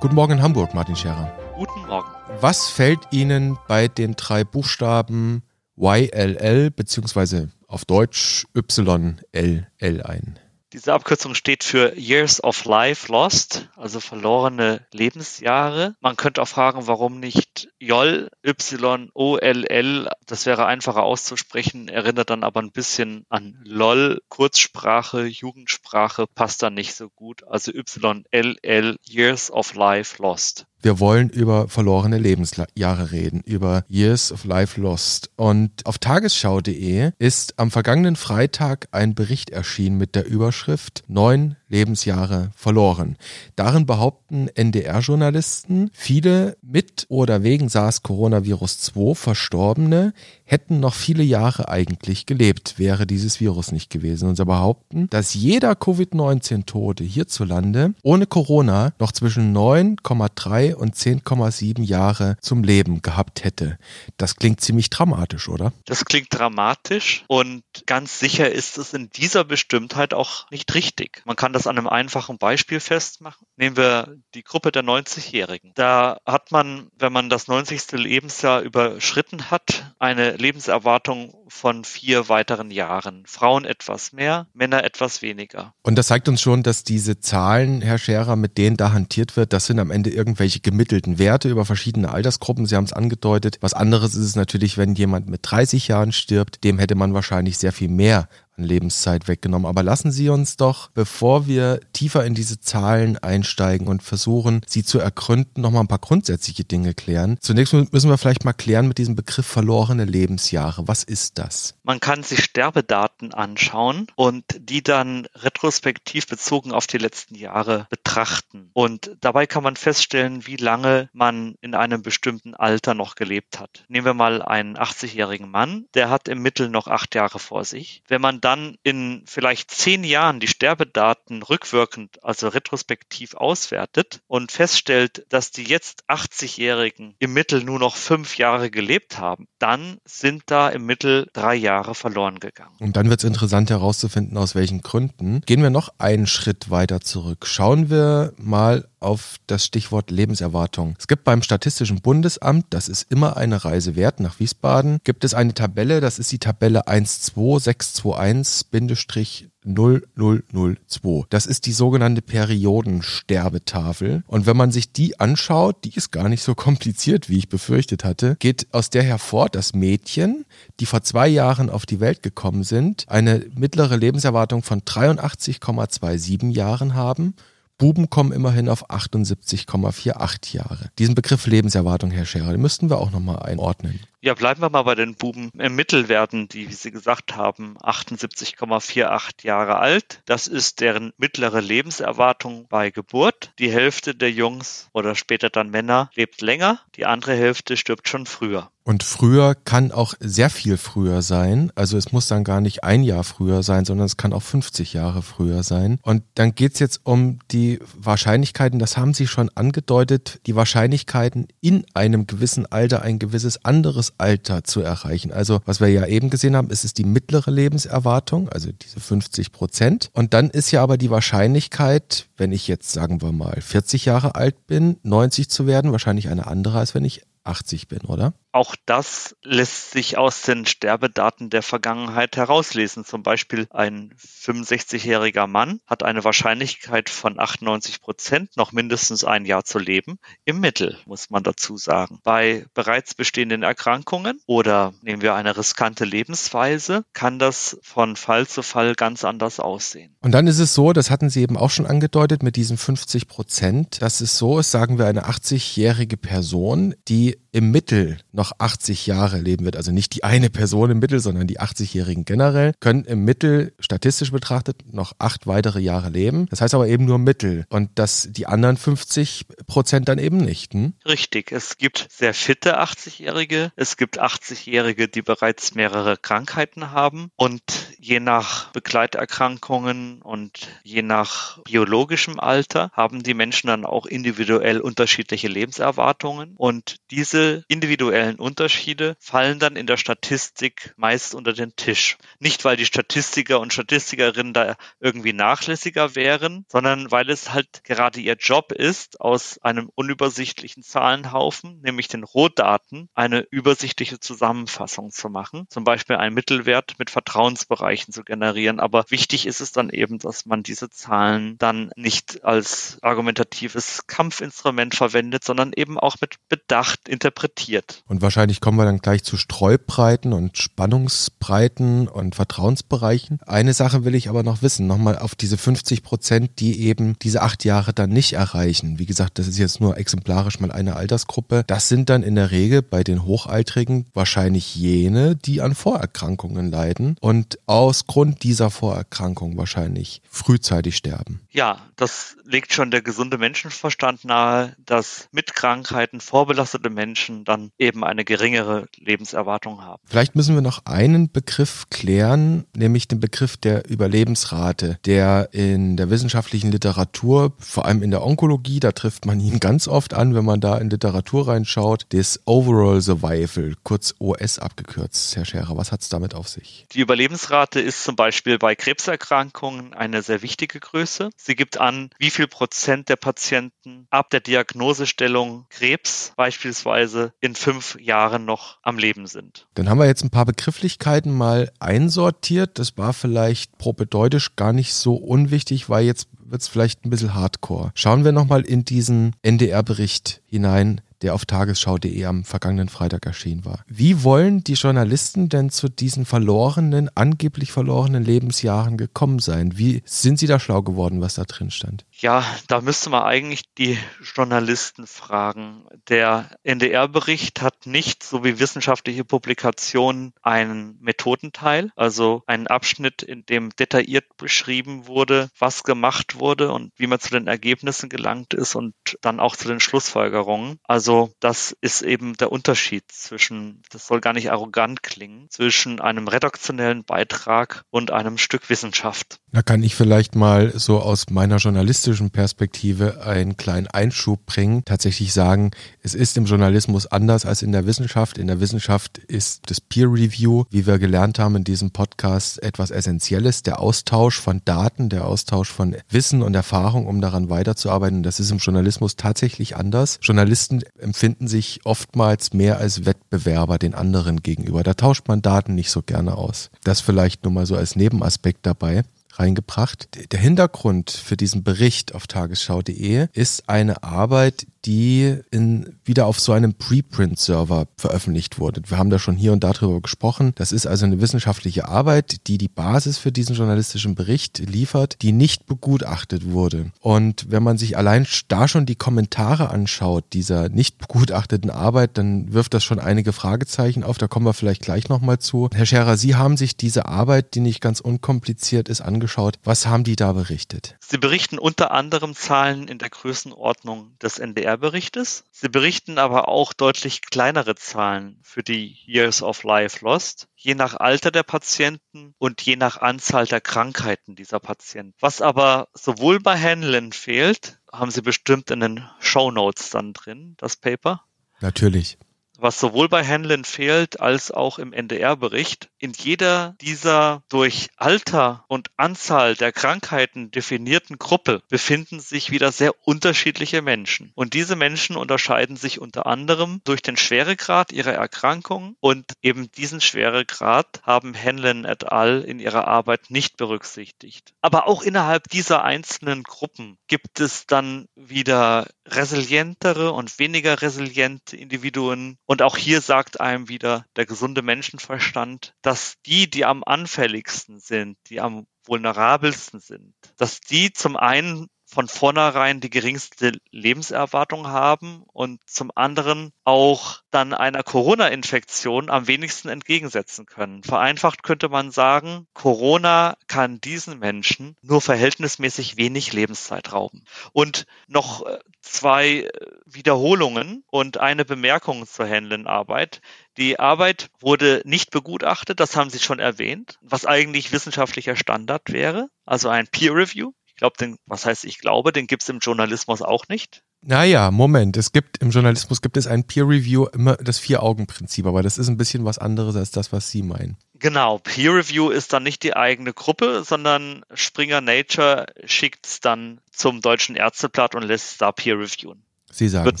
Guten 0.00 0.14
Morgen 0.14 0.32
in 0.32 0.42
Hamburg, 0.42 0.72
Martin 0.72 0.96
Scherer. 0.96 1.30
Guten 1.54 1.86
Morgen. 1.86 2.08
Was 2.40 2.70
fällt 2.70 3.00
Ihnen 3.10 3.58
bei 3.68 3.88
den 3.88 4.16
drei 4.16 4.44
Buchstaben 4.44 5.42
YLL 5.76 6.70
bzw. 6.70 7.48
auf 7.66 7.84
Deutsch 7.84 8.46
YLL 8.54 10.02
ein? 10.02 10.38
Diese 10.74 10.92
Abkürzung 10.92 11.36
steht 11.36 11.62
für 11.62 11.96
Years 11.96 12.42
of 12.42 12.64
Life 12.64 13.06
Lost, 13.12 13.68
also 13.76 14.00
verlorene 14.00 14.84
Lebensjahre. 14.90 15.94
Man 16.00 16.16
könnte 16.16 16.42
auch 16.42 16.48
fragen, 16.48 16.88
warum 16.88 17.20
nicht 17.20 17.68
YOL, 17.78 18.28
Y-O-L-L, 18.44 20.10
das 20.26 20.46
wäre 20.46 20.66
einfacher 20.66 21.04
auszusprechen, 21.04 21.86
erinnert 21.86 22.30
dann 22.30 22.42
aber 22.42 22.60
ein 22.60 22.72
bisschen 22.72 23.24
an 23.28 23.60
LOL, 23.62 24.20
Kurzsprache, 24.28 25.26
Jugendsprache, 25.26 26.26
passt 26.26 26.64
dann 26.64 26.74
nicht 26.74 26.96
so 26.96 27.08
gut. 27.08 27.46
Also 27.46 27.72
Y-L-L, 27.72 28.96
Years 29.04 29.52
of 29.52 29.74
Life 29.74 30.20
Lost. 30.20 30.66
Wir 30.84 31.00
wollen 31.00 31.30
über 31.30 31.66
verlorene 31.68 32.18
Lebensjahre 32.18 33.10
reden, 33.10 33.40
über 33.46 33.86
Years 33.88 34.30
of 34.30 34.44
Life 34.44 34.78
Lost. 34.78 35.30
Und 35.34 35.86
auf 35.86 35.96
tagesschau.de 35.96 37.12
ist 37.18 37.58
am 37.58 37.70
vergangenen 37.70 38.16
Freitag 38.16 38.88
ein 38.92 39.14
Bericht 39.14 39.48
erschienen 39.48 39.96
mit 39.96 40.14
der 40.14 40.26
Überschrift 40.26 41.02
Neun 41.08 41.56
Lebensjahre 41.74 42.52
verloren. 42.54 43.16
Darin 43.56 43.84
behaupten 43.84 44.48
NDR-Journalisten, 44.48 45.90
viele 45.92 46.56
mit 46.62 47.06
oder 47.08 47.42
wegen 47.42 47.68
SARS-Coronavirus-2 47.68 49.14
Verstorbene 49.14 50.14
hätten 50.44 50.78
noch 50.78 50.94
viele 50.94 51.22
Jahre 51.24 51.68
eigentlich 51.68 52.26
gelebt, 52.26 52.78
wäre 52.78 53.06
dieses 53.06 53.40
Virus 53.40 53.72
nicht 53.72 53.90
gewesen. 53.90 54.28
Und 54.28 54.36
sie 54.36 54.44
behaupten, 54.44 55.08
dass 55.10 55.34
jeder 55.34 55.74
Covid-19-Tote 55.74 57.02
hierzulande 57.02 57.94
ohne 58.02 58.26
Corona 58.26 58.92
noch 58.98 59.10
zwischen 59.10 59.56
9,3 59.56 60.74
und 60.74 60.94
10,7 60.94 61.82
Jahre 61.82 62.36
zum 62.40 62.62
Leben 62.62 63.02
gehabt 63.02 63.42
hätte. 63.42 63.78
Das 64.16 64.36
klingt 64.36 64.60
ziemlich 64.60 64.90
dramatisch, 64.90 65.48
oder? 65.48 65.72
Das 65.86 66.04
klingt 66.04 66.28
dramatisch 66.30 67.24
und 67.26 67.62
ganz 67.86 68.20
sicher 68.20 68.50
ist 68.52 68.78
es 68.78 68.94
in 68.94 69.10
dieser 69.10 69.44
Bestimmtheit 69.44 70.14
auch 70.14 70.50
nicht 70.50 70.74
richtig. 70.74 71.22
Man 71.24 71.36
kann 71.36 71.52
das 71.52 71.63
das 71.64 71.70
an 71.70 71.78
einem 71.78 71.88
einfachen 71.88 72.38
Beispiel 72.38 72.80
festmachen. 72.80 73.46
Nehmen 73.56 73.76
wir 73.76 74.16
die 74.34 74.42
Gruppe 74.42 74.72
der 74.72 74.82
90-Jährigen. 74.82 75.72
Da 75.74 76.18
hat 76.26 76.52
man, 76.52 76.88
wenn 76.98 77.12
man 77.12 77.30
das 77.30 77.48
90. 77.48 77.92
Lebensjahr 77.92 78.60
überschritten 78.60 79.50
hat, 79.50 79.94
eine 79.98 80.36
Lebenserwartung 80.36 81.34
von 81.48 81.84
vier 81.84 82.28
weiteren 82.28 82.70
Jahren. 82.70 83.24
Frauen 83.26 83.64
etwas 83.64 84.12
mehr, 84.12 84.46
Männer 84.52 84.84
etwas 84.84 85.22
weniger. 85.22 85.74
Und 85.82 85.96
das 85.96 86.08
zeigt 86.08 86.28
uns 86.28 86.40
schon, 86.40 86.62
dass 86.62 86.84
diese 86.84 87.20
Zahlen, 87.20 87.80
Herr 87.80 87.98
Scherer, 87.98 88.36
mit 88.36 88.58
denen 88.58 88.76
da 88.76 88.92
hantiert 88.92 89.36
wird, 89.36 89.52
das 89.52 89.66
sind 89.66 89.78
am 89.78 89.90
Ende 89.90 90.10
irgendwelche 90.10 90.60
gemittelten 90.60 91.18
Werte 91.18 91.48
über 91.48 91.64
verschiedene 91.64 92.12
Altersgruppen. 92.12 92.66
Sie 92.66 92.76
haben 92.76 92.84
es 92.84 92.92
angedeutet. 92.92 93.58
Was 93.60 93.74
anderes 93.74 94.14
ist 94.14 94.26
es 94.26 94.36
natürlich, 94.36 94.76
wenn 94.76 94.94
jemand 94.94 95.28
mit 95.28 95.40
30 95.42 95.88
Jahren 95.88 96.12
stirbt, 96.12 96.64
dem 96.64 96.78
hätte 96.78 96.94
man 96.94 97.14
wahrscheinlich 97.14 97.58
sehr 97.58 97.72
viel 97.72 97.88
mehr 97.88 98.28
an 98.56 98.64
Lebenszeit 98.64 99.28
weggenommen. 99.28 99.66
Aber 99.66 99.82
lassen 99.82 100.12
Sie 100.12 100.28
uns 100.28 100.56
doch, 100.56 100.90
bevor 100.90 101.46
wir 101.46 101.80
tiefer 101.92 102.24
in 102.24 102.34
diese 102.34 102.60
Zahlen 102.60 103.18
einsteigen 103.18 103.88
und 103.88 104.02
versuchen, 104.02 104.60
sie 104.66 104.84
zu 104.84 104.98
ergründen, 104.98 105.62
nochmal 105.62 105.82
ein 105.82 105.88
paar 105.88 105.98
grundsätzliche 105.98 106.64
Dinge 106.64 106.94
klären. 106.94 107.36
Zunächst 107.40 107.72
müssen 107.72 108.10
wir 108.10 108.18
vielleicht 108.18 108.44
mal 108.44 108.52
klären 108.52 108.88
mit 108.88 108.98
diesem 108.98 109.16
Begriff 109.16 109.46
verlorene 109.46 110.04
Lebensjahre. 110.04 110.86
Was 110.88 111.04
ist 111.04 111.38
das? 111.38 111.74
Man 111.82 112.00
kann 112.00 112.22
sich 112.22 112.44
Sterbedaten 112.44 113.34
anschauen 113.34 114.06
und 114.14 114.44
die 114.58 114.82
dann 114.82 115.26
retrospektiv 115.34 116.26
bezogen 116.26 116.72
auf 116.72 116.86
die 116.86 116.98
letzten 116.98 117.34
Jahre 117.34 117.86
betrachten. 117.90 118.70
Und 118.72 119.16
dabei 119.20 119.46
kann 119.46 119.62
man 119.62 119.76
feststellen, 119.76 120.46
wie 120.46 120.56
lange 120.56 121.08
man 121.12 121.56
in 121.60 121.74
einem 121.74 122.02
bestimmten 122.02 122.54
Alter 122.54 122.94
noch 122.94 123.14
gelebt 123.14 123.60
hat. 123.60 123.84
Nehmen 123.88 124.06
wir 124.06 124.14
mal 124.14 124.42
einen 124.42 124.76
80-jährigen 124.76 125.50
Mann, 125.50 125.86
der 125.94 126.10
hat 126.10 126.28
im 126.28 126.42
Mittel 126.42 126.68
noch 126.68 126.86
acht 126.86 127.14
Jahre 127.14 127.38
vor 127.38 127.64
sich. 127.64 128.02
Wenn 128.08 128.20
man 128.20 128.40
dann 128.44 128.76
in 128.82 129.22
vielleicht 129.26 129.70
zehn 129.70 130.04
Jahren 130.04 130.38
die 130.38 130.48
Sterbedaten 130.48 131.42
rückwirkend, 131.42 132.22
also 132.22 132.48
retrospektiv 132.48 133.34
auswertet 133.34 134.20
und 134.26 134.52
feststellt, 134.52 135.24
dass 135.30 135.50
die 135.50 135.64
jetzt 135.64 136.04
80-Jährigen 136.08 137.14
im 137.18 137.32
Mittel 137.32 137.64
nur 137.64 137.78
noch 137.78 137.96
fünf 137.96 138.36
Jahre 138.36 138.70
gelebt 138.70 139.18
haben, 139.18 139.46
dann 139.58 139.98
sind 140.04 140.42
da 140.46 140.68
im 140.68 140.84
Mittel 140.84 141.26
drei 141.32 141.54
Jahre 141.54 141.94
verloren 141.94 142.38
gegangen. 142.38 142.76
Und 142.80 142.96
dann 142.96 143.08
wird 143.08 143.20
es 143.20 143.24
interessant 143.24 143.70
herauszufinden, 143.70 144.36
aus 144.36 144.54
welchen 144.54 144.82
Gründen. 144.82 145.40
Gehen 145.46 145.62
wir 145.62 145.70
noch 145.70 145.88
einen 145.98 146.26
Schritt 146.26 146.70
weiter 146.70 147.00
zurück. 147.00 147.46
Schauen 147.46 147.88
wir 147.88 148.34
mal 148.36 148.88
auf 149.00 149.36
das 149.46 149.64
Stichwort 149.64 150.10
Lebenserwartung. 150.10 150.96
Es 150.98 151.06
gibt 151.06 151.24
beim 151.24 151.42
Statistischen 151.42 152.00
Bundesamt, 152.00 152.66
das 152.70 152.88
ist 152.88 153.10
immer 153.10 153.36
eine 153.36 153.64
Reise 153.64 153.96
wert 153.96 154.18
nach 154.18 154.40
Wiesbaden, 154.40 154.98
gibt 155.04 155.24
es 155.24 155.34
eine 155.34 155.54
Tabelle, 155.54 156.00
das 156.00 156.18
ist 156.18 156.32
die 156.32 156.38
Tabelle 156.38 156.86
12621 156.86 158.33
0002. 158.42 161.24
Das 161.30 161.46
ist 161.46 161.66
die 161.66 161.72
sogenannte 161.72 162.22
Periodensterbetafel. 162.22 164.24
Und 164.26 164.46
wenn 164.46 164.56
man 164.56 164.72
sich 164.72 164.92
die 164.92 165.20
anschaut, 165.20 165.84
die 165.84 165.94
ist 165.94 166.10
gar 166.10 166.28
nicht 166.28 166.42
so 166.42 166.54
kompliziert, 166.54 167.28
wie 167.28 167.38
ich 167.38 167.48
befürchtet 167.48 168.04
hatte, 168.04 168.36
geht 168.38 168.66
aus 168.72 168.90
der 168.90 169.02
hervor, 169.02 169.48
dass 169.48 169.74
Mädchen, 169.74 170.44
die 170.80 170.86
vor 170.86 171.02
zwei 171.02 171.28
Jahren 171.28 171.70
auf 171.70 171.86
die 171.86 172.00
Welt 172.00 172.22
gekommen 172.22 172.64
sind, 172.64 173.04
eine 173.08 173.46
mittlere 173.54 173.96
Lebenserwartung 173.96 174.62
von 174.62 174.82
83,27 174.82 176.50
Jahren 176.50 176.94
haben 176.94 177.34
Buben 177.76 178.08
kommen 178.08 178.32
immerhin 178.32 178.68
auf 178.68 178.90
78,48 178.90 180.54
Jahre. 180.54 180.90
Diesen 180.98 181.16
Begriff 181.16 181.46
Lebenserwartung, 181.46 182.12
Herr 182.12 182.24
Scherer, 182.24 182.52
den 182.52 182.60
müssten 182.60 182.88
wir 182.88 182.98
auch 182.98 183.10
nochmal 183.10 183.42
einordnen. 183.42 183.98
Ja, 184.24 184.32
bleiben 184.32 184.62
wir 184.62 184.70
mal 184.70 184.84
bei 184.84 184.94
den 184.94 185.16
Buben. 185.16 185.50
Im 185.58 185.76
Mittel 185.76 186.08
werden 186.08 186.48
die, 186.48 186.70
wie 186.70 186.72
Sie 186.72 186.90
gesagt 186.90 187.36
haben, 187.36 187.76
78,48 187.82 189.44
Jahre 189.44 189.76
alt. 189.76 190.22
Das 190.24 190.46
ist 190.46 190.80
deren 190.80 191.12
mittlere 191.18 191.60
Lebenserwartung 191.60 192.66
bei 192.70 192.88
Geburt. 192.88 193.52
Die 193.58 193.70
Hälfte 193.70 194.14
der 194.14 194.30
Jungs 194.30 194.88
oder 194.94 195.14
später 195.14 195.50
dann 195.50 195.68
Männer 195.68 196.08
lebt 196.14 196.40
länger, 196.40 196.80
die 196.96 197.04
andere 197.04 197.34
Hälfte 197.34 197.76
stirbt 197.76 198.08
schon 198.08 198.24
früher. 198.24 198.70
Und 198.86 199.02
früher 199.02 199.54
kann 199.54 199.92
auch 199.92 200.12
sehr 200.20 200.50
viel 200.50 200.76
früher 200.76 201.22
sein. 201.22 201.72
Also 201.74 201.96
es 201.96 202.12
muss 202.12 202.28
dann 202.28 202.44
gar 202.44 202.60
nicht 202.60 202.84
ein 202.84 203.02
Jahr 203.02 203.24
früher 203.24 203.62
sein, 203.62 203.86
sondern 203.86 204.04
es 204.04 204.18
kann 204.18 204.34
auch 204.34 204.42
50 204.42 204.92
Jahre 204.92 205.22
früher 205.22 205.62
sein. 205.62 205.98
Und 206.02 206.22
dann 206.34 206.54
geht's 206.54 206.80
jetzt 206.80 207.00
um 207.04 207.38
die 207.50 207.78
Wahrscheinlichkeiten, 207.96 208.78
das 208.78 208.98
haben 208.98 209.14
Sie 209.14 209.26
schon 209.26 209.50
angedeutet, 209.54 210.40
die 210.46 210.54
Wahrscheinlichkeiten 210.54 211.48
in 211.62 211.86
einem 211.94 212.26
gewissen 212.26 212.66
Alter 212.66 213.00
ein 213.00 213.18
gewisses 213.18 213.64
anderes 213.64 214.13
Alter 214.18 214.64
zu 214.64 214.80
erreichen. 214.80 215.32
Also 215.32 215.60
was 215.64 215.80
wir 215.80 215.88
ja 215.88 216.06
eben 216.06 216.30
gesehen 216.30 216.56
haben, 216.56 216.70
ist 216.70 216.84
es 216.84 216.94
die 216.94 217.04
mittlere 217.04 217.50
Lebenserwartung, 217.50 218.48
also 218.48 218.70
diese 218.72 219.00
50 219.00 219.52
Prozent. 219.52 220.10
Und 220.12 220.34
dann 220.34 220.50
ist 220.50 220.70
ja 220.70 220.82
aber 220.82 220.96
die 220.96 221.10
Wahrscheinlichkeit, 221.10 222.26
wenn 222.36 222.52
ich 222.52 222.68
jetzt 222.68 222.92
sagen 222.92 223.22
wir 223.22 223.32
mal 223.32 223.60
40 223.60 224.04
Jahre 224.04 224.34
alt 224.34 224.66
bin, 224.66 224.96
90 225.02 225.48
zu 225.50 225.66
werden, 225.66 225.92
wahrscheinlich 225.92 226.28
eine 226.28 226.46
andere, 226.46 226.78
als 226.78 226.94
wenn 226.94 227.04
ich 227.04 227.22
80 227.44 227.88
bin, 227.88 228.00
oder? 228.00 228.34
Auch 228.54 228.76
das 228.86 229.34
lässt 229.42 229.90
sich 229.90 230.16
aus 230.16 230.42
den 230.42 230.64
Sterbedaten 230.64 231.50
der 231.50 231.62
Vergangenheit 231.62 232.36
herauslesen. 232.36 233.04
Zum 233.04 233.24
Beispiel 233.24 233.66
ein 233.70 234.14
65-jähriger 234.16 235.48
Mann 235.48 235.80
hat 235.86 236.04
eine 236.04 236.22
Wahrscheinlichkeit 236.22 237.10
von 237.10 237.40
98 237.40 238.00
Prozent, 238.00 238.56
noch 238.56 238.70
mindestens 238.70 239.24
ein 239.24 239.44
Jahr 239.44 239.64
zu 239.64 239.80
leben. 239.80 240.20
Im 240.44 240.60
Mittel, 240.60 240.96
muss 241.04 241.30
man 241.30 241.42
dazu 241.42 241.76
sagen. 241.76 242.20
Bei 242.22 242.64
bereits 242.74 243.16
bestehenden 243.16 243.64
Erkrankungen 243.64 244.38
oder 244.46 244.94
nehmen 245.02 245.20
wir 245.20 245.34
eine 245.34 245.56
riskante 245.56 246.04
Lebensweise, 246.04 247.04
kann 247.12 247.40
das 247.40 247.76
von 247.82 248.14
Fall 248.14 248.46
zu 248.46 248.62
Fall 248.62 248.94
ganz 248.94 249.24
anders 249.24 249.58
aussehen. 249.58 250.14
Und 250.20 250.30
dann 250.30 250.46
ist 250.46 250.60
es 250.60 250.74
so, 250.74 250.92
das 250.92 251.10
hatten 251.10 251.28
Sie 251.28 251.42
eben 251.42 251.56
auch 251.56 251.70
schon 251.70 251.86
angedeutet 251.86 252.44
mit 252.44 252.54
diesen 252.54 252.76
50 252.76 253.26
Prozent, 253.26 254.00
dass 254.00 254.20
es 254.20 254.38
so 254.38 254.60
ist, 254.60 254.70
sagen 254.70 254.96
wir 254.96 255.06
eine 255.06 255.26
80-jährige 255.26 256.16
Person, 256.16 256.94
die 257.08 257.36
im 257.50 257.70
Mittel 257.70 258.18
noch 258.32 258.43
noch 258.44 258.52
80 258.58 259.06
Jahre 259.06 259.38
leben 259.38 259.64
wird, 259.64 259.74
also 259.74 259.90
nicht 259.90 260.14
die 260.14 260.22
eine 260.22 260.50
Person 260.50 260.90
im 260.90 260.98
Mittel, 260.98 261.18
sondern 261.18 261.46
die 261.46 261.60
80-Jährigen 261.60 262.26
generell, 262.26 262.74
können 262.78 263.04
im 263.04 263.24
Mittel 263.24 263.72
statistisch 263.78 264.32
betrachtet 264.32 264.82
noch 264.92 265.14
acht 265.18 265.46
weitere 265.46 265.80
Jahre 265.80 266.10
leben. 266.10 266.46
Das 266.50 266.60
heißt 266.60 266.74
aber 266.74 266.86
eben 266.86 267.06
nur 267.06 267.18
Mittel 267.18 267.64
und 267.70 267.98
dass 267.98 268.28
die 268.30 268.46
anderen 268.46 268.76
50 268.76 269.46
Prozent 269.66 270.08
dann 270.08 270.18
eben 270.18 270.36
nicht. 270.36 270.74
Hm? 270.74 270.92
Richtig, 271.06 271.52
es 271.52 271.78
gibt 271.78 272.06
sehr 272.10 272.34
fitte 272.34 272.78
80-Jährige, 272.80 273.72
es 273.76 273.96
gibt 273.96 274.20
80-Jährige, 274.20 275.08
die 275.08 275.22
bereits 275.22 275.74
mehrere 275.74 276.18
Krankheiten 276.18 276.90
haben 276.90 277.30
und 277.36 277.62
je 277.98 278.20
nach 278.20 278.70
Begleiterkrankungen 278.72 280.20
und 280.20 280.68
je 280.82 281.00
nach 281.00 281.62
biologischem 281.62 282.38
Alter 282.38 282.90
haben 282.92 283.22
die 283.22 283.32
Menschen 283.32 283.68
dann 283.68 283.86
auch 283.86 284.04
individuell 284.04 284.80
unterschiedliche 284.80 285.48
Lebenserwartungen 285.48 286.54
und 286.58 286.96
diese 287.10 287.64
individuellen 287.68 288.33
Unterschiede 288.36 289.16
fallen 289.18 289.58
dann 289.58 289.76
in 289.76 289.86
der 289.86 289.96
Statistik 289.96 290.94
meist 290.96 291.34
unter 291.34 291.52
den 291.52 291.76
Tisch. 291.76 292.18
Nicht, 292.38 292.64
weil 292.64 292.76
die 292.76 292.86
Statistiker 292.86 293.60
und 293.60 293.72
Statistikerinnen 293.72 294.52
da 294.52 294.76
irgendwie 295.00 295.32
nachlässiger 295.32 296.14
wären, 296.14 296.64
sondern 296.68 297.10
weil 297.10 297.30
es 297.30 297.52
halt 297.52 297.84
gerade 297.84 298.20
ihr 298.20 298.36
Job 298.38 298.72
ist, 298.72 299.20
aus 299.20 299.58
einem 299.58 299.90
unübersichtlichen 299.94 300.82
Zahlenhaufen, 300.82 301.80
nämlich 301.82 302.08
den 302.08 302.24
Rohdaten, 302.24 303.08
eine 303.14 303.40
übersichtliche 303.50 304.20
Zusammenfassung 304.20 305.10
zu 305.10 305.28
machen. 305.28 305.66
Zum 305.68 305.84
Beispiel 305.84 306.16
einen 306.16 306.34
Mittelwert 306.34 306.94
mit 306.98 307.10
Vertrauensbereichen 307.10 308.12
zu 308.12 308.24
generieren. 308.24 308.80
Aber 308.80 309.04
wichtig 309.08 309.46
ist 309.46 309.60
es 309.60 309.72
dann 309.72 309.90
eben, 309.90 310.18
dass 310.18 310.46
man 310.46 310.62
diese 310.62 310.90
Zahlen 310.90 311.56
dann 311.58 311.90
nicht 311.96 312.44
als 312.44 312.98
argumentatives 313.02 314.06
Kampfinstrument 314.06 314.94
verwendet, 314.94 315.44
sondern 315.44 315.72
eben 315.74 315.98
auch 315.98 316.16
mit 316.20 316.36
Bedacht 316.48 317.08
interpretiert. 317.08 318.02
Und 318.06 318.22
wahrscheinlich 318.24 318.60
kommen 318.60 318.78
wir 318.78 318.84
dann 318.84 318.98
gleich 318.98 319.22
zu 319.22 319.36
Streubreiten 319.36 320.32
und 320.32 320.58
Spannungsbreiten 320.58 322.08
und 322.08 322.34
Vertrauensbereichen. 322.34 323.38
Eine 323.46 323.74
Sache 323.74 324.04
will 324.04 324.16
ich 324.16 324.28
aber 324.28 324.42
noch 324.42 324.62
wissen, 324.62 324.88
nochmal 324.88 325.18
auf 325.18 325.36
diese 325.36 325.56
50 325.56 326.02
Prozent, 326.02 326.58
die 326.58 326.80
eben 326.80 327.16
diese 327.20 327.42
acht 327.42 327.64
Jahre 327.64 327.92
dann 327.92 328.10
nicht 328.10 328.32
erreichen. 328.32 328.98
Wie 328.98 329.06
gesagt, 329.06 329.38
das 329.38 329.46
ist 329.46 329.58
jetzt 329.58 329.80
nur 329.80 329.96
exemplarisch 329.96 330.58
mal 330.58 330.72
eine 330.72 330.96
Altersgruppe. 330.96 331.64
Das 331.66 331.88
sind 331.88 332.10
dann 332.10 332.22
in 332.22 332.34
der 332.34 332.50
Regel 332.50 332.82
bei 332.82 333.04
den 333.04 333.24
Hochaltrigen 333.24 334.06
wahrscheinlich 334.14 334.74
jene, 334.74 335.36
die 335.36 335.60
an 335.60 335.74
Vorerkrankungen 335.74 336.70
leiden 336.70 337.16
und 337.20 337.58
aus 337.66 338.06
Grund 338.06 338.42
dieser 338.42 338.70
Vorerkrankung 338.70 339.56
wahrscheinlich 339.56 340.22
frühzeitig 340.30 340.96
sterben. 340.96 341.40
Ja, 341.50 341.78
das 341.96 342.36
legt 342.44 342.72
schon 342.72 342.90
der 342.90 343.02
gesunde 343.02 343.38
Menschenverstand 343.38 344.24
nahe, 344.24 344.74
dass 344.78 345.28
mit 345.32 345.54
Krankheiten 345.54 346.20
vorbelastete 346.20 346.90
Menschen 346.90 347.44
dann 347.44 347.70
eben 347.78 348.03
eine 348.06 348.24
geringere 348.24 348.86
Lebenserwartung 348.96 349.82
haben. 349.82 350.00
Vielleicht 350.04 350.34
müssen 350.34 350.54
wir 350.54 350.62
noch 350.62 350.86
einen 350.86 351.30
Begriff 351.30 351.86
klären, 351.90 352.64
nämlich 352.76 353.08
den 353.08 353.20
Begriff 353.20 353.56
der 353.56 353.88
Überlebensrate, 353.88 354.98
der 355.06 355.48
in 355.52 355.96
der 355.96 356.10
wissenschaftlichen 356.10 356.70
Literatur, 356.70 357.52
vor 357.58 357.86
allem 357.86 358.02
in 358.02 358.10
der 358.10 358.24
Onkologie, 358.24 358.80
da 358.80 358.92
trifft 358.92 359.26
man 359.26 359.40
ihn 359.40 359.60
ganz 359.60 359.88
oft 359.88 360.14
an, 360.14 360.34
wenn 360.34 360.44
man 360.44 360.60
da 360.60 360.78
in 360.78 360.90
Literatur 360.90 361.48
reinschaut, 361.48 362.06
das 362.10 362.40
Overall 362.44 363.00
Survival, 363.00 363.74
kurz 363.82 364.14
OS 364.18 364.58
abgekürzt. 364.58 365.36
Herr 365.36 365.44
Scherer, 365.44 365.76
was 365.76 365.92
hat 365.92 366.02
es 366.02 366.08
damit 366.08 366.34
auf 366.34 366.48
sich? 366.48 366.86
Die 366.92 367.00
Überlebensrate 367.00 367.80
ist 367.80 368.04
zum 368.04 368.16
Beispiel 368.16 368.58
bei 368.58 368.74
Krebserkrankungen 368.74 369.94
eine 369.94 370.22
sehr 370.22 370.42
wichtige 370.42 370.80
Größe. 370.80 371.30
Sie 371.36 371.54
gibt 371.54 371.78
an, 371.78 372.10
wie 372.18 372.30
viel 372.30 372.46
Prozent 372.46 373.08
der 373.08 373.16
Patienten 373.16 374.06
ab 374.10 374.30
der 374.30 374.40
Diagnosestellung 374.40 375.66
Krebs 375.70 376.32
beispielsweise 376.36 377.32
in 377.40 377.54
fünf 377.54 377.93
Jahren 378.00 378.44
noch 378.44 378.78
am 378.82 378.98
Leben 378.98 379.26
sind. 379.26 379.66
Dann 379.74 379.88
haben 379.88 379.98
wir 379.98 380.06
jetzt 380.06 380.22
ein 380.22 380.30
paar 380.30 380.46
Begrifflichkeiten 380.46 381.32
mal 381.32 381.70
einsortiert. 381.78 382.78
Das 382.78 382.96
war 382.96 383.12
vielleicht 383.12 383.78
propedeutisch 383.78 384.56
gar 384.56 384.72
nicht 384.72 384.94
so 384.94 385.14
unwichtig, 385.14 385.88
weil 385.88 386.04
jetzt 386.04 386.28
wird 386.44 386.62
es 386.62 386.68
vielleicht 386.68 387.04
ein 387.04 387.10
bisschen 387.10 387.34
hardcore. 387.34 387.90
Schauen 387.94 388.24
wir 388.24 388.32
nochmal 388.32 388.62
in 388.62 388.84
diesen 388.84 389.34
NDR-Bericht 389.42 390.42
hinein, 390.46 391.00
der 391.24 391.34
auf 391.34 391.46
tagesschau.de 391.46 392.24
am 392.26 392.44
vergangenen 392.44 392.90
Freitag 392.90 393.24
erschienen 393.24 393.64
war. 393.64 393.84
Wie 393.88 394.22
wollen 394.24 394.62
die 394.62 394.74
Journalisten 394.74 395.48
denn 395.48 395.70
zu 395.70 395.88
diesen 395.88 396.26
verlorenen, 396.26 397.08
angeblich 397.14 397.72
verlorenen 397.72 398.24
Lebensjahren 398.24 398.98
gekommen 398.98 399.38
sein? 399.38 399.78
Wie 399.78 400.02
sind 400.04 400.38
sie 400.38 400.46
da 400.46 400.60
schlau 400.60 400.82
geworden, 400.82 401.22
was 401.22 401.34
da 401.34 401.44
drin 401.44 401.70
stand? 401.70 402.04
Ja, 402.24 402.42
da 402.68 402.80
müsste 402.80 403.10
man 403.10 403.24
eigentlich 403.24 403.64
die 403.76 403.98
Journalisten 404.34 405.06
fragen. 405.06 405.84
Der 406.08 406.48
NDR-Bericht 406.62 407.60
hat 407.60 407.84
nicht, 407.84 408.22
so 408.22 408.42
wie 408.42 408.58
wissenschaftliche 408.58 409.26
Publikationen, 409.26 410.32
einen 410.40 410.96
Methodenteil, 411.02 411.90
also 411.96 412.42
einen 412.46 412.66
Abschnitt, 412.66 413.22
in 413.22 413.44
dem 413.44 413.76
detailliert 413.78 414.24
beschrieben 414.38 415.06
wurde, 415.06 415.50
was 415.58 415.82
gemacht 415.82 416.38
wurde 416.38 416.72
und 416.72 416.92
wie 416.96 417.08
man 417.08 417.20
zu 417.20 417.28
den 417.28 417.46
Ergebnissen 417.46 418.08
gelangt 418.08 418.54
ist 418.54 418.74
und 418.74 418.94
dann 419.20 419.38
auch 419.38 419.54
zu 419.54 419.68
den 419.68 419.80
Schlussfolgerungen. 419.80 420.78
Also 420.82 421.30
das 421.40 421.76
ist 421.82 422.00
eben 422.00 422.38
der 422.38 422.50
Unterschied 422.50 423.04
zwischen, 423.12 423.82
das 423.90 424.06
soll 424.06 424.22
gar 424.22 424.32
nicht 424.32 424.50
arrogant 424.50 425.02
klingen, 425.02 425.50
zwischen 425.50 426.00
einem 426.00 426.26
redaktionellen 426.26 427.04
Beitrag 427.04 427.84
und 427.90 428.12
einem 428.12 428.38
Stück 428.38 428.70
Wissenschaft. 428.70 429.40
Da 429.52 429.60
kann 429.60 429.82
ich 429.82 429.94
vielleicht 429.94 430.34
mal 430.34 430.72
so 430.74 431.00
aus 431.00 431.28
meiner 431.28 431.58
journalistischen 431.58 432.13
Perspektive 432.30 433.24
einen 433.24 433.56
kleinen 433.56 433.86
Einschub 433.86 434.46
bringen. 434.46 434.84
Tatsächlich 434.84 435.32
sagen, 435.32 435.70
es 436.02 436.14
ist 436.14 436.36
im 436.36 436.44
Journalismus 436.44 437.06
anders 437.06 437.46
als 437.46 437.62
in 437.62 437.72
der 437.72 437.86
Wissenschaft. 437.86 438.38
In 438.38 438.46
der 438.46 438.60
Wissenschaft 438.60 439.18
ist 439.18 439.70
das 439.70 439.80
Peer 439.80 440.06
Review, 440.06 440.64
wie 440.70 440.86
wir 440.86 440.98
gelernt 440.98 441.38
haben 441.38 441.56
in 441.56 441.64
diesem 441.64 441.90
Podcast, 441.90 442.62
etwas 442.62 442.90
Essentielles. 442.90 443.62
Der 443.62 443.80
Austausch 443.80 444.40
von 444.40 444.62
Daten, 444.64 445.08
der 445.08 445.26
Austausch 445.26 445.70
von 445.70 445.96
Wissen 446.08 446.42
und 446.42 446.54
Erfahrung, 446.54 447.06
um 447.06 447.20
daran 447.20 447.50
weiterzuarbeiten. 447.50 448.22
Das 448.22 448.40
ist 448.40 448.50
im 448.50 448.58
Journalismus 448.58 449.16
tatsächlich 449.16 449.76
anders. 449.76 450.18
Journalisten 450.22 450.82
empfinden 450.98 451.48
sich 451.48 451.80
oftmals 451.84 452.52
mehr 452.52 452.78
als 452.78 453.04
Wettbewerber 453.04 453.78
den 453.78 453.94
anderen 453.94 454.42
gegenüber. 454.42 454.82
Da 454.82 454.94
tauscht 454.94 455.28
man 455.28 455.42
Daten 455.42 455.74
nicht 455.74 455.90
so 455.90 456.02
gerne 456.02 456.36
aus. 456.36 456.70
Das 456.84 457.00
vielleicht 457.00 457.44
nur 457.44 457.52
mal 457.52 457.66
so 457.66 457.76
als 457.76 457.96
Nebenaspekt 457.96 458.66
dabei 458.66 459.04
reingebracht. 459.38 460.08
Der 460.32 460.40
Hintergrund 460.40 461.10
für 461.10 461.36
diesen 461.36 461.62
Bericht 461.62 462.14
auf 462.14 462.26
tagesschau.de 462.26 463.28
ist 463.32 463.68
eine 463.68 464.02
Arbeit, 464.02 464.66
die 464.84 465.38
in, 465.50 465.96
wieder 466.04 466.26
auf 466.26 466.40
so 466.40 466.52
einem 466.52 466.74
Preprint-Server 466.74 467.86
veröffentlicht 467.96 468.58
wurde. 468.58 468.82
Wir 468.86 468.98
haben 468.98 469.10
da 469.10 469.18
schon 469.18 469.36
hier 469.36 469.52
und 469.52 469.64
da 469.64 469.72
drüber 469.72 470.00
gesprochen. 470.00 470.52
Das 470.56 470.72
ist 470.72 470.86
also 470.86 471.06
eine 471.06 471.20
wissenschaftliche 471.20 471.88
Arbeit, 471.88 472.46
die 472.46 472.58
die 472.58 472.68
Basis 472.68 473.18
für 473.18 473.32
diesen 473.32 473.56
journalistischen 473.56 474.14
Bericht 474.14 474.58
liefert, 474.58 475.22
die 475.22 475.32
nicht 475.32 475.66
begutachtet 475.66 476.50
wurde. 476.50 476.92
Und 477.00 477.46
wenn 477.50 477.62
man 477.62 477.78
sich 477.78 477.96
allein 477.96 478.26
da 478.48 478.68
schon 478.68 478.86
die 478.86 478.96
Kommentare 478.96 479.70
anschaut 479.70 480.24
dieser 480.32 480.68
nicht 480.68 480.98
begutachteten 480.98 481.70
Arbeit, 481.70 482.18
dann 482.18 482.52
wirft 482.52 482.74
das 482.74 482.84
schon 482.84 482.98
einige 482.98 483.32
Fragezeichen 483.32 484.04
auf. 484.04 484.18
Da 484.18 484.28
kommen 484.28 484.46
wir 484.46 484.52
vielleicht 484.52 484.82
gleich 484.82 485.08
nochmal 485.08 485.38
zu. 485.38 485.68
Herr 485.74 485.86
Scherer, 485.86 486.16
Sie 486.16 486.34
haben 486.34 486.56
sich 486.56 486.76
diese 486.76 487.06
Arbeit, 487.06 487.54
die 487.54 487.60
nicht 487.60 487.80
ganz 487.80 488.00
unkompliziert 488.00 488.88
ist, 488.88 489.00
angeschaut. 489.00 489.56
Was 489.64 489.86
haben 489.86 490.04
die 490.04 490.16
da 490.16 490.32
berichtet? 490.32 490.96
Sie 491.00 491.18
berichten 491.18 491.58
unter 491.58 491.90
anderem 491.90 492.34
Zahlen 492.34 492.88
in 492.88 492.98
der 492.98 493.10
Größenordnung 493.10 494.12
des 494.20 494.38
NDR 494.38 494.73
berichtes 494.76 495.44
Sie 495.50 495.68
berichten 495.68 496.18
aber 496.18 496.48
auch 496.48 496.72
deutlich 496.72 497.22
kleinere 497.22 497.74
Zahlen 497.74 498.40
für 498.42 498.62
die 498.62 498.98
Years 499.06 499.42
of 499.42 499.62
Life 499.62 500.04
Lost, 500.04 500.48
je 500.56 500.74
nach 500.74 500.94
Alter 500.94 501.30
der 501.30 501.42
Patienten 501.42 502.34
und 502.38 502.60
je 502.62 502.76
nach 502.76 502.98
Anzahl 502.98 503.46
der 503.46 503.60
Krankheiten 503.60 504.36
dieser 504.36 504.60
Patienten. 504.60 505.14
Was 505.20 505.40
aber 505.40 505.88
sowohl 505.94 506.40
bei 506.40 506.58
Hanlon 506.58 507.12
fehlt, 507.12 507.78
haben 507.92 508.10
Sie 508.10 508.22
bestimmt 508.22 508.70
in 508.70 508.80
den 508.80 509.08
Show 509.20 509.50
Notes 509.50 509.90
dann 509.90 510.12
drin, 510.12 510.54
das 510.58 510.76
Paper. 510.76 511.22
Natürlich 511.60 512.18
was 512.58 512.78
sowohl 512.78 513.08
bei 513.08 513.24
Hanlon 513.24 513.64
fehlt 513.64 514.20
als 514.20 514.50
auch 514.50 514.78
im 514.78 514.92
NDR-Bericht. 514.92 515.90
In 515.98 516.12
jeder 516.12 516.74
dieser 516.80 517.42
durch 517.48 517.88
Alter 517.96 518.64
und 518.68 518.88
Anzahl 518.96 519.54
der 519.54 519.72
Krankheiten 519.72 520.50
definierten 520.50 521.18
Gruppe 521.18 521.62
befinden 521.68 522.20
sich 522.20 522.50
wieder 522.50 522.72
sehr 522.72 522.92
unterschiedliche 523.06 523.82
Menschen. 523.82 524.32
Und 524.34 524.54
diese 524.54 524.76
Menschen 524.76 525.16
unterscheiden 525.16 525.76
sich 525.76 526.00
unter 526.00 526.26
anderem 526.26 526.80
durch 526.84 527.02
den 527.02 527.16
Schweregrad 527.16 527.92
ihrer 527.92 528.12
Erkrankung 528.12 528.96
und 529.00 529.32
eben 529.42 529.70
diesen 529.72 530.00
Schweregrad 530.00 531.00
haben 531.02 531.34
Hanlon 531.34 531.84
et 531.84 532.12
al. 532.12 532.42
in 532.42 532.58
ihrer 532.60 532.86
Arbeit 532.86 533.30
nicht 533.30 533.56
berücksichtigt. 533.56 534.54
Aber 534.60 534.86
auch 534.86 535.02
innerhalb 535.02 535.48
dieser 535.48 535.84
einzelnen 535.84 536.42
Gruppen 536.42 536.98
gibt 537.06 537.40
es 537.40 537.66
dann 537.66 538.06
wieder 538.14 538.86
resilientere 539.06 540.12
und 540.12 540.38
weniger 540.38 540.82
resiliente 540.82 541.56
Individuen. 541.56 542.38
Und 542.46 542.60
auch 542.62 542.76
hier 542.76 543.00
sagt 543.00 543.40
einem 543.40 543.68
wieder 543.68 544.04
der 544.16 544.26
gesunde 544.26 544.62
Menschenverstand, 544.62 545.74
dass 545.82 546.20
die, 546.26 546.48
die 546.48 546.64
am 546.64 546.84
anfälligsten 546.84 547.80
sind, 547.80 548.18
die 548.28 548.40
am 548.40 548.66
vulnerabelsten 548.84 549.80
sind, 549.80 550.14
dass 550.36 550.60
die 550.60 550.92
zum 550.92 551.16
einen 551.16 551.68
von 551.94 552.08
vornherein 552.08 552.80
die 552.80 552.90
geringste 552.90 553.52
Lebenserwartung 553.70 554.66
haben 554.66 555.22
und 555.32 555.60
zum 555.66 555.92
anderen 555.94 556.52
auch 556.64 557.22
dann 557.30 557.54
einer 557.54 557.82
Corona-Infektion 557.82 559.10
am 559.10 559.26
wenigsten 559.28 559.68
entgegensetzen 559.68 560.44
können. 560.44 560.82
Vereinfacht 560.82 561.42
könnte 561.42 561.68
man 561.68 561.92
sagen, 561.92 562.46
Corona 562.52 563.36
kann 563.46 563.80
diesen 563.80 564.18
Menschen 564.18 564.76
nur 564.82 565.00
verhältnismäßig 565.00 565.96
wenig 565.96 566.32
Lebenszeit 566.32 566.92
rauben. 566.92 567.24
Und 567.52 567.86
noch 568.08 568.44
äh, 568.44 568.58
zwei 568.82 569.48
Wiederholungen 569.86 570.84
und 570.90 571.18
eine 571.18 571.44
Bemerkung 571.44 572.06
zur 572.06 572.26
Händlenarbeit. 572.26 573.20
Die 573.56 573.78
Arbeit 573.78 574.30
wurde 574.40 574.82
nicht 574.84 575.10
begutachtet, 575.10 575.80
das 575.80 575.96
haben 575.96 576.10
Sie 576.10 576.18
schon 576.18 576.40
erwähnt, 576.40 576.98
was 577.00 577.24
eigentlich 577.24 577.72
wissenschaftlicher 577.72 578.36
Standard 578.36 578.92
wäre, 578.92 579.28
also 579.46 579.68
ein 579.68 579.86
Peer 579.86 580.14
Review. 580.14 580.52
Ich 580.74 580.78
glaube, 580.78 580.96
den, 580.98 581.16
was 581.26 581.46
heißt 581.46 581.64
ich 581.64 581.78
glaube, 581.78 582.12
den 582.12 582.26
gibt 582.26 582.42
es 582.42 582.48
im 582.48 582.58
Journalismus 582.58 583.22
auch 583.22 583.46
nicht. 583.48 583.84
Naja, 584.02 584.50
Moment. 584.50 584.96
Es 584.96 585.12
gibt 585.12 585.38
im 585.38 585.50
Journalismus 585.50 586.02
gibt 586.02 586.16
es 586.16 586.26
ein 586.26 586.44
Peer 586.44 586.68
Review 586.68 587.06
immer 587.06 587.36
das 587.36 587.58
Vier-Augen-Prinzip, 587.58 588.44
aber 588.44 588.62
das 588.62 588.76
ist 588.76 588.88
ein 588.88 588.96
bisschen 588.96 589.24
was 589.24 589.38
anderes 589.38 589.76
als 589.76 589.92
das, 589.92 590.12
was 590.12 590.30
Sie 590.30 590.42
meinen. 590.42 590.76
Genau, 590.94 591.38
Peer 591.38 591.74
Review 591.74 592.10
ist 592.10 592.32
dann 592.32 592.42
nicht 592.42 592.64
die 592.64 592.76
eigene 592.76 593.14
Gruppe, 593.14 593.62
sondern 593.64 594.24
Springer 594.34 594.80
Nature 594.80 595.46
schickt 595.64 596.06
es 596.06 596.20
dann 596.20 596.60
zum 596.70 597.00
Deutschen 597.00 597.36
Ärzteblatt 597.36 597.94
und 597.94 598.02
lässt 598.02 598.32
es 598.32 598.38
da 598.38 598.52
Peer 598.52 598.78
Reviewen. 598.78 599.22
Sie 599.50 599.68
sagen. 599.68 599.84
Wird 599.84 600.00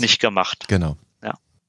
nicht 0.00 0.20
gemacht. 0.20 0.66
Genau. 0.68 0.96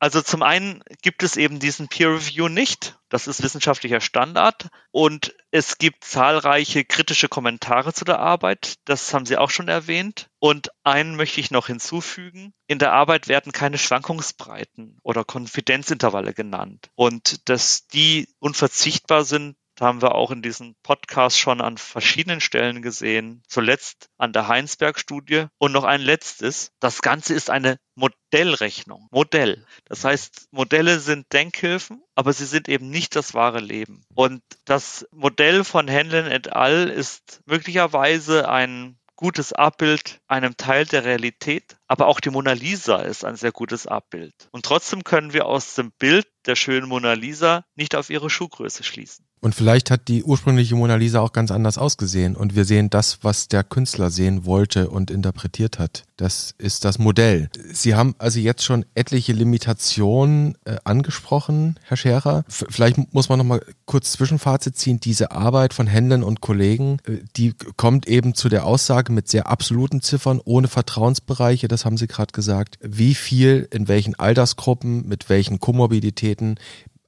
Also 0.06 0.22
zum 0.22 0.44
einen 0.44 0.84
gibt 1.02 1.24
es 1.24 1.36
eben 1.36 1.58
diesen 1.58 1.88
Peer 1.88 2.12
Review 2.12 2.48
nicht. 2.48 2.96
Das 3.10 3.26
ist 3.26 3.42
wissenschaftlicher 3.42 4.02
Standard. 4.02 4.68
Und 4.92 5.34
es 5.50 5.80
gibt 5.80 6.04
zahlreiche 6.04 6.86
kritische 6.86 7.28
Kommentare 7.28 7.92
zu 7.92 8.06
der 8.06 8.20
Arbeit. 8.20 8.76
Das 8.86 9.16
haben 9.16 9.26
Sie 9.26 9.36
auch 9.36 9.50
schon 9.50 9.68
erwähnt. 9.68 10.30
Und 10.38 10.70
einen 10.84 11.16
möchte 11.16 11.40
ich 11.40 11.50
noch 11.50 11.66
hinzufügen. 11.66 12.54
In 12.68 12.78
der 12.78 12.94
Arbeit 12.94 13.28
werden 13.28 13.52
keine 13.52 13.80
Schwankungsbreiten 13.80 15.00
oder 15.02 15.24
Konfidenzintervalle 15.24 16.36
genannt. 16.36 16.92
Und 16.94 17.50
dass 17.50 17.88
die 17.88 18.28
unverzichtbar 18.38 19.24
sind, 19.24 19.56
da 19.76 19.88
haben 19.88 20.02
wir 20.02 20.16
auch 20.16 20.32
in 20.32 20.42
diesem 20.42 20.76
Podcast 20.84 21.38
schon 21.38 21.60
an 21.60 21.78
verschiedenen 21.78 22.40
Stellen 22.40 22.82
gesehen. 22.82 23.44
Zuletzt 23.48 24.10
an 24.18 24.32
der 24.32 24.48
Heinsberg-Studie. 24.48 25.48
Und 25.58 25.74
noch 25.74 25.84
ein 25.84 26.02
letztes. 26.02 26.72
Das 26.80 27.02
Ganze 27.02 27.34
ist 27.34 27.50
eine 27.50 27.78
Modellrechnung. 27.96 29.08
Modell. 29.12 29.66
Das 29.86 30.04
heißt, 30.06 30.48
Modelle 30.52 31.00
sind 31.00 31.32
Denkhilfen, 31.34 32.02
aber 32.16 32.32
sie 32.32 32.46
sind 32.46 32.70
eben 32.70 32.90
nicht 32.90 33.16
das 33.16 33.34
wahre 33.34 33.60
Leben. 33.60 34.04
Und 34.14 34.42
das 34.64 35.06
Modell 35.12 35.64
von 35.64 35.88
Henlon 35.88 36.32
et 36.32 36.54
al. 36.54 36.90
ist 36.90 37.42
möglicherweise 37.46 38.48
ein 38.50 38.98
gutes 39.16 39.54
Abbild 39.54 40.20
einem 40.28 40.58
Teil 40.58 40.86
der 40.86 41.06
Realität, 41.06 41.78
aber 41.88 42.08
auch 42.08 42.20
die 42.20 42.30
Mona 42.30 42.52
Lisa 42.52 42.98
ist 42.98 43.24
ein 43.24 43.36
sehr 43.36 43.52
gutes 43.52 43.88
Abbild. 43.88 44.34
Und 44.52 44.66
trotzdem 44.66 45.04
können 45.04 45.34
wir 45.34 45.46
aus 45.46 45.76
dem 45.76 45.92
Bild 45.94 46.28
der 46.46 46.56
schönen 46.56 46.88
Mona 46.88 47.14
Lisa 47.14 47.66
nicht 47.76 47.96
auf 47.96 48.10
ihre 48.10 48.30
Schuhgröße 48.30 48.84
schließen. 48.84 49.25
Und 49.46 49.54
vielleicht 49.54 49.92
hat 49.92 50.08
die 50.08 50.24
ursprüngliche 50.24 50.74
Mona 50.74 50.96
Lisa 50.96 51.20
auch 51.20 51.32
ganz 51.32 51.52
anders 51.52 51.78
ausgesehen 51.78 52.36
und 52.36 52.56
wir 52.56 52.66
sehen 52.66 52.90
das, 52.90 53.20
was 53.22 53.48
der 53.48 53.64
Künstler 53.64 54.10
sehen 54.10 54.48
wollte 54.48 54.90
und 54.90 55.12
interpretiert 55.12 55.78
hat. 55.78 56.06
Das 56.18 56.56
ist 56.58 56.84
das 56.84 56.98
Modell. 56.98 57.52
Sie 57.72 57.94
haben 57.94 58.16
also 58.18 58.40
jetzt 58.40 58.64
schon 58.64 58.86
etliche 58.96 59.34
Limitationen 59.34 60.58
äh, 60.66 60.78
angesprochen, 60.84 61.76
Herr 61.84 61.96
Scherer. 61.96 62.44
F 62.48 62.66
vielleicht 62.72 63.14
muss 63.14 63.30
man 63.30 63.38
noch 63.38 63.46
mal 63.46 63.62
kurz 63.86 64.14
Zwischenfazit 64.14 64.80
ziehen. 64.80 65.00
Diese 65.00 65.30
Arbeit 65.30 65.76
von 65.76 65.86
Händlern 65.86 66.24
und 66.24 66.42
Kollegen, 66.42 66.98
äh, 67.06 67.18
die 67.38 67.54
kommt 67.78 68.08
eben 68.08 68.34
zu 68.34 68.50
der 68.50 68.66
Aussage 68.66 69.14
mit 69.14 69.28
sehr 69.28 69.46
absoluten 69.46 70.02
Ziffern, 70.02 70.42
ohne 70.44 70.68
Vertrauensbereiche, 70.68 71.68
das 71.68 71.86
haben 71.86 71.98
Sie 71.98 72.08
gerade 72.08 72.32
gesagt. 72.32 72.80
Wie 72.82 73.14
viel, 73.14 73.68
in 73.70 73.88
welchen 73.88 74.16
Altersgruppen, 74.16 75.08
mit 75.08 75.30
welchen 75.30 75.60
Komorbiditäten 75.60 76.60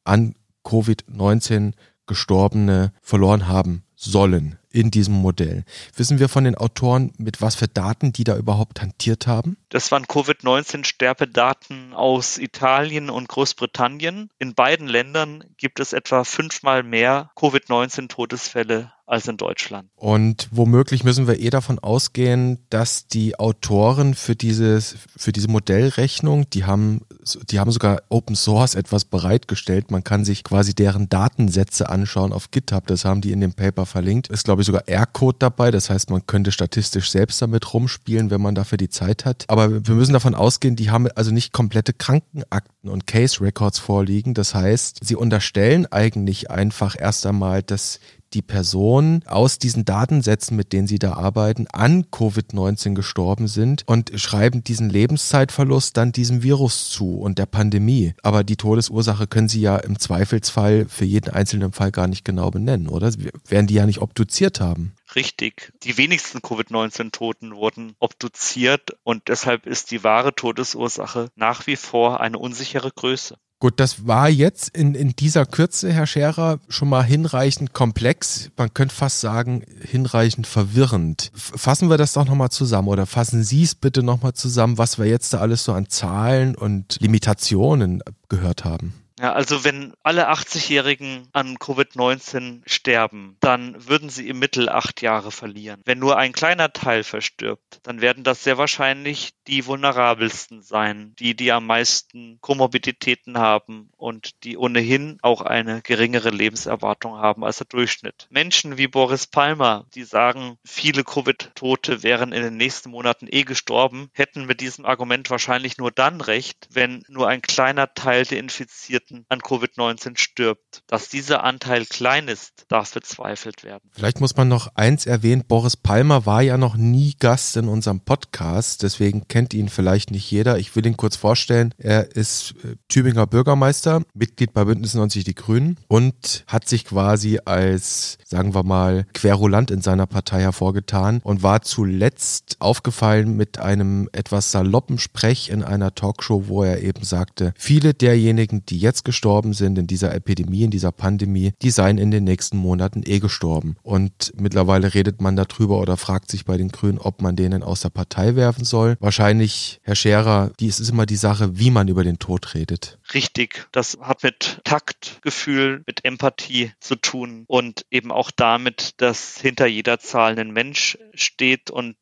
an 0.03 0.35
Covid-19 0.63 1.73
Gestorbene 2.07 2.91
verloren 3.01 3.47
haben 3.47 3.83
sollen 3.95 4.57
in 4.71 4.91
diesem 4.91 5.15
Modell. 5.15 5.63
Wissen 5.95 6.19
wir 6.19 6.29
von 6.29 6.43
den 6.43 6.55
Autoren, 6.55 7.11
mit 7.17 7.41
was 7.41 7.55
für 7.55 7.67
Daten 7.67 8.13
die 8.13 8.23
da 8.23 8.37
überhaupt 8.37 8.81
hantiert 8.81 9.27
haben? 9.27 9.57
Das 9.69 9.91
waren 9.91 10.07
Covid-19-Sterbedaten 10.07 11.93
aus 11.93 12.37
Italien 12.37 13.09
und 13.09 13.27
Großbritannien. 13.27 14.29
In 14.39 14.53
beiden 14.55 14.87
Ländern 14.87 15.43
gibt 15.57 15.79
es 15.79 15.93
etwa 15.93 16.23
fünfmal 16.23 16.83
mehr 16.83 17.31
Covid-19-Todesfälle 17.35 18.93
als 19.07 19.27
in 19.27 19.37
Deutschland. 19.37 19.89
Und 19.95 20.49
womöglich 20.51 21.03
müssen 21.03 21.27
wir 21.27 21.39
eh 21.39 21.49
davon 21.49 21.79
ausgehen, 21.79 22.59
dass 22.69 23.07
die 23.07 23.39
Autoren 23.39 24.13
für 24.13 24.35
dieses, 24.35 24.97
für 25.15 25.31
diese 25.31 25.47
Modellrechnung, 25.47 26.49
die 26.49 26.65
haben, 26.65 27.01
die 27.49 27.59
haben 27.59 27.71
sogar 27.71 28.01
Open 28.09 28.35
Source 28.35 28.75
etwas 28.75 29.05
bereitgestellt. 29.05 29.91
Man 29.91 30.03
kann 30.03 30.25
sich 30.25 30.43
quasi 30.43 30.75
deren 30.75 31.07
Datensätze 31.07 31.89
anschauen 31.89 32.33
auf 32.33 32.51
GitHub. 32.51 32.85
Das 32.87 33.05
haben 33.05 33.21
die 33.21 33.31
in 33.31 33.39
dem 33.39 33.53
Paper 33.53 33.85
verlinkt. 33.85 34.27
Ist, 34.27 34.43
glaube 34.43 34.61
ich, 34.61 34.65
sogar 34.65 34.87
R-Code 34.87 35.37
dabei. 35.39 35.71
Das 35.71 35.89
heißt, 35.89 36.09
man 36.09 36.27
könnte 36.27 36.51
statistisch 36.51 37.09
selbst 37.09 37.41
damit 37.41 37.73
rumspielen, 37.73 38.29
wenn 38.29 38.41
man 38.41 38.55
dafür 38.55 38.77
die 38.77 38.89
Zeit 38.89 39.23
hat. 39.23 39.45
Aber 39.47 39.56
wir 39.57 39.95
müssen 39.95 40.13
davon 40.13 40.35
ausgehen, 40.35 40.75
die 40.75 40.89
haben 40.89 41.07
also 41.15 41.31
nicht 41.31 41.51
komplette 41.51 41.93
Krankenakten 41.93 42.89
und 42.89 43.07
Case 43.07 43.41
Records 43.41 43.79
vorliegen. 43.79 44.33
Das 44.33 44.53
heißt, 44.53 44.99
sie 45.01 45.15
unterstellen 45.15 45.85
eigentlich 45.91 46.51
einfach 46.51 46.95
erst 46.97 47.25
einmal, 47.25 47.63
dass 47.63 47.99
die 48.33 48.41
Personen 48.41 49.23
aus 49.25 49.57
diesen 49.57 49.85
Datensätzen, 49.85 50.57
mit 50.57 50.73
denen 50.73 50.87
sie 50.87 50.99
da 50.99 51.13
arbeiten, 51.13 51.65
an 51.71 52.05
Covid-19 52.11 52.93
gestorben 52.93 53.47
sind 53.47 53.83
und 53.85 54.11
schreiben 54.15 54.63
diesen 54.63 54.89
Lebenszeitverlust 54.89 55.95
dann 55.95 56.11
diesem 56.11 56.43
Virus 56.43 56.89
zu 56.89 57.17
und 57.17 57.39
der 57.39 57.45
Pandemie. 57.45 58.13
Aber 58.23 58.43
die 58.43 58.57
Todesursache 58.57 59.27
können 59.27 59.47
sie 59.47 59.61
ja 59.61 59.77
im 59.77 59.97
Zweifelsfall 59.99 60.85
für 60.89 61.05
jeden 61.05 61.29
einzelnen 61.29 61.71
Fall 61.71 61.91
gar 61.91 62.07
nicht 62.07 62.25
genau 62.25 62.51
benennen, 62.51 62.89
oder? 62.89 63.11
Werden 63.47 63.67
die 63.67 63.75
ja 63.75 63.85
nicht 63.85 64.01
obduziert 64.01 64.59
haben. 64.59 64.93
Richtig. 65.17 65.73
Die 65.81 65.97
wenigsten 65.97 66.43
Covid-19-Toten 66.43 67.55
wurden 67.55 67.95
obduziert 67.97 68.95
und 69.03 69.29
deshalb 69.29 69.65
ist 69.65 69.89
die 69.89 70.03
wahre 70.03 70.35
Todesursache 70.35 71.31
nach 71.35 71.65
wie 71.65 71.75
vor 71.75 72.21
eine 72.21 72.37
unsichere 72.37 72.91
Größe. 72.91 73.35
Gut, 73.59 73.79
das 73.79 74.05
war 74.05 74.29
jetzt 74.29 74.69
in, 74.77 74.93
in 74.93 75.15
dieser 75.15 75.47
Kürze, 75.47 75.91
Herr 75.91 76.05
Scherer, 76.05 76.59
schon 76.69 76.89
mal 76.89 77.03
hinreichend 77.03 77.73
komplex. 77.73 78.51
Man 78.57 78.71
könnte 78.75 78.93
fast 78.93 79.19
sagen, 79.19 79.63
hinreichend 79.81 80.45
verwirrend. 80.45 81.31
Fassen 81.33 81.89
wir 81.89 81.97
das 81.97 82.13
doch 82.13 82.25
nochmal 82.25 82.51
zusammen 82.51 82.87
oder 82.87 83.07
fassen 83.07 83.43
Sie 83.43 83.63
es 83.63 83.73
bitte 83.73 84.03
nochmal 84.03 84.33
zusammen, 84.33 84.77
was 84.77 84.99
wir 84.99 85.07
jetzt 85.07 85.33
da 85.33 85.39
alles 85.39 85.63
so 85.63 85.73
an 85.73 85.89
Zahlen 85.89 86.55
und 86.55 86.97
Limitationen 87.01 88.03
gehört 88.29 88.65
haben. 88.65 88.93
Ja, 89.19 89.33
also 89.33 89.63
wenn 89.63 89.93
alle 90.03 90.29
80-Jährigen 90.29 91.27
an 91.33 91.57
Covid-19 91.57 92.61
sterben, 92.67 93.35
dann 93.39 93.87
würden 93.87 94.09
sie 94.09 94.27
im 94.27 94.37
Mittel 94.37 94.69
acht 94.69 95.01
Jahre 95.01 95.31
verlieren. 95.31 95.81
Wenn 95.85 95.97
nur 95.97 96.17
ein 96.17 96.33
kleiner 96.33 96.71
Teil 96.71 97.03
verstirbt, 97.03 97.79
dann 97.81 97.99
werden 97.99 98.23
das 98.23 98.43
sehr 98.43 98.59
wahrscheinlich 98.59 99.31
die 99.47 99.65
vulnerabelsten 99.65 100.61
sein, 100.61 101.15
die 101.17 101.35
die 101.35 101.51
am 101.51 101.65
meisten 101.65 102.37
Komorbiditäten 102.41 103.39
haben 103.39 103.89
und 103.97 104.43
die 104.43 104.55
ohnehin 104.55 105.17
auch 105.23 105.41
eine 105.41 105.81
geringere 105.81 106.29
Lebenserwartung 106.29 107.17
haben 107.17 107.43
als 107.43 107.57
der 107.57 107.67
Durchschnitt. 107.67 108.27
Menschen 108.29 108.77
wie 108.77 108.87
Boris 108.87 109.25
Palmer, 109.25 109.87
die 109.95 110.03
sagen, 110.03 110.57
viele 110.63 111.03
Covid-Tote 111.03 112.03
wären 112.03 112.33
in 112.33 112.43
den 112.43 112.57
nächsten 112.57 112.91
Monaten 112.91 113.27
eh 113.27 113.43
gestorben, 113.43 114.09
hätten 114.13 114.45
mit 114.45 114.61
diesem 114.61 114.85
Argument 114.85 115.29
wahrscheinlich 115.31 115.79
nur 115.79 115.91
dann 115.91 116.21
recht, 116.21 116.67
wenn 116.71 117.03
nur 117.07 117.27
ein 117.27 117.41
kleiner 117.41 117.93
Teil 117.95 118.23
der 118.23 118.37
Infizierten 118.37 119.06
Infizierten 119.07 119.25
an 119.29 119.39
Covid-19 119.39 120.17
stirbt. 120.17 120.83
Dass 120.87 121.09
dieser 121.09 121.43
Anteil 121.43 121.85
klein 121.85 122.27
ist, 122.27 122.65
darf 122.67 122.93
bezweifelt 122.93 123.63
werden. 123.63 123.89
Vielleicht 123.91 124.19
muss 124.19 124.35
man 124.35 124.47
noch 124.47 124.69
eins 124.75 125.05
erwähnen. 125.05 125.43
Boris 125.47 125.77
Palmer 125.77 126.25
war 126.25 126.41
ja 126.41 126.57
noch 126.57 126.75
nie 126.75 127.15
Gast 127.19 127.57
in 127.57 127.67
unserem 127.67 128.01
Podcast, 128.01 128.83
deswegen 128.83 129.27
kennt 129.27 129.53
ihn 129.53 129.69
vielleicht 129.69 130.11
nicht 130.11 130.29
jeder. 130.31 130.57
Ich 130.57 130.75
will 130.75 130.85
ihn 130.85 130.97
kurz 130.97 131.15
vorstellen. 131.15 131.73
Er 131.77 132.15
ist 132.15 132.55
äh, 132.63 132.75
Tübinger 132.87 133.27
Bürgermeister, 133.27 134.03
Mitglied 134.13 134.53
bei 134.53 134.65
Bündnis 134.65 134.93
90 134.93 135.23
Die 135.23 135.35
Grünen 135.35 135.77
und 135.87 136.43
hat 136.47 136.67
sich 136.67 136.85
quasi 136.85 137.39
als, 137.45 138.17
sagen 138.25 138.53
wir 138.53 138.63
mal, 138.63 139.05
Querulant 139.13 139.71
in 139.71 139.81
seiner 139.81 140.07
Partei 140.07 140.41
hervorgetan 140.41 141.19
und 141.23 141.43
war 141.43 141.61
zuletzt 141.61 142.57
aufgefallen 142.59 143.35
mit 143.35 143.59
einem 143.59 144.09
etwas 144.11 144.51
saloppen 144.51 144.99
Sprech 144.99 145.49
in 145.49 145.63
einer 145.63 145.93
Talkshow, 145.93 146.47
wo 146.47 146.63
er 146.63 146.81
eben 146.81 147.03
sagte, 147.03 147.53
viele 147.57 147.93
derjenigen, 147.93 148.65
die 148.65 148.79
jetzt 148.79 148.96
jetzt 148.97 149.05
gestorben 149.05 149.53
sind 149.53 149.77
in 149.77 149.85
dieser 149.85 150.13
Epidemie, 150.13 150.63
in 150.63 150.71
dieser 150.71 150.91
Pandemie, 150.91 151.53
die 151.61 151.69
seien 151.69 151.97
in 151.99 152.09
den 152.09 152.23
nächsten 152.23 152.57
Monaten 152.57 153.03
eh 153.05 153.19
gestorben. 153.19 153.75
Und 153.83 154.33
mittlerweile 154.35 154.93
redet 154.93 155.21
man 155.21 155.35
darüber 155.35 155.79
oder 155.79 155.97
fragt 155.97 156.31
sich 156.31 156.45
bei 156.45 156.57
den 156.57 156.69
Grünen, 156.69 156.97
ob 156.97 157.21
man 157.21 157.35
denen 157.35 157.61
aus 157.61 157.81
der 157.81 157.89
Partei 157.89 158.35
werfen 158.35 158.65
soll. 158.65 158.97
Wahrscheinlich, 158.99 159.79
Herr 159.83 159.95
Scherer, 159.95 160.51
dies 160.59 160.79
ist 160.79 160.89
immer 160.89 161.05
die 161.05 161.15
Sache, 161.15 161.59
wie 161.59 161.69
man 161.69 161.87
über 161.87 162.03
den 162.03 162.17
Tod 162.17 162.55
redet. 162.55 162.97
Richtig. 163.13 163.67
Das 163.71 163.97
hat 164.01 164.23
mit 164.23 164.61
Taktgefühl, 164.63 165.83
mit 165.85 166.03
Empathie 166.03 166.71
zu 166.79 166.95
tun 166.95 167.43
und 167.47 167.85
eben 167.91 168.11
auch 168.11 168.31
damit, 168.35 168.93
dass 168.97 169.37
hinter 169.37 169.67
jeder 169.67 169.99
Zahl 169.99 170.39
ein 170.39 170.51
Mensch 170.51 170.97
steht 171.13 171.69
und 171.69 171.95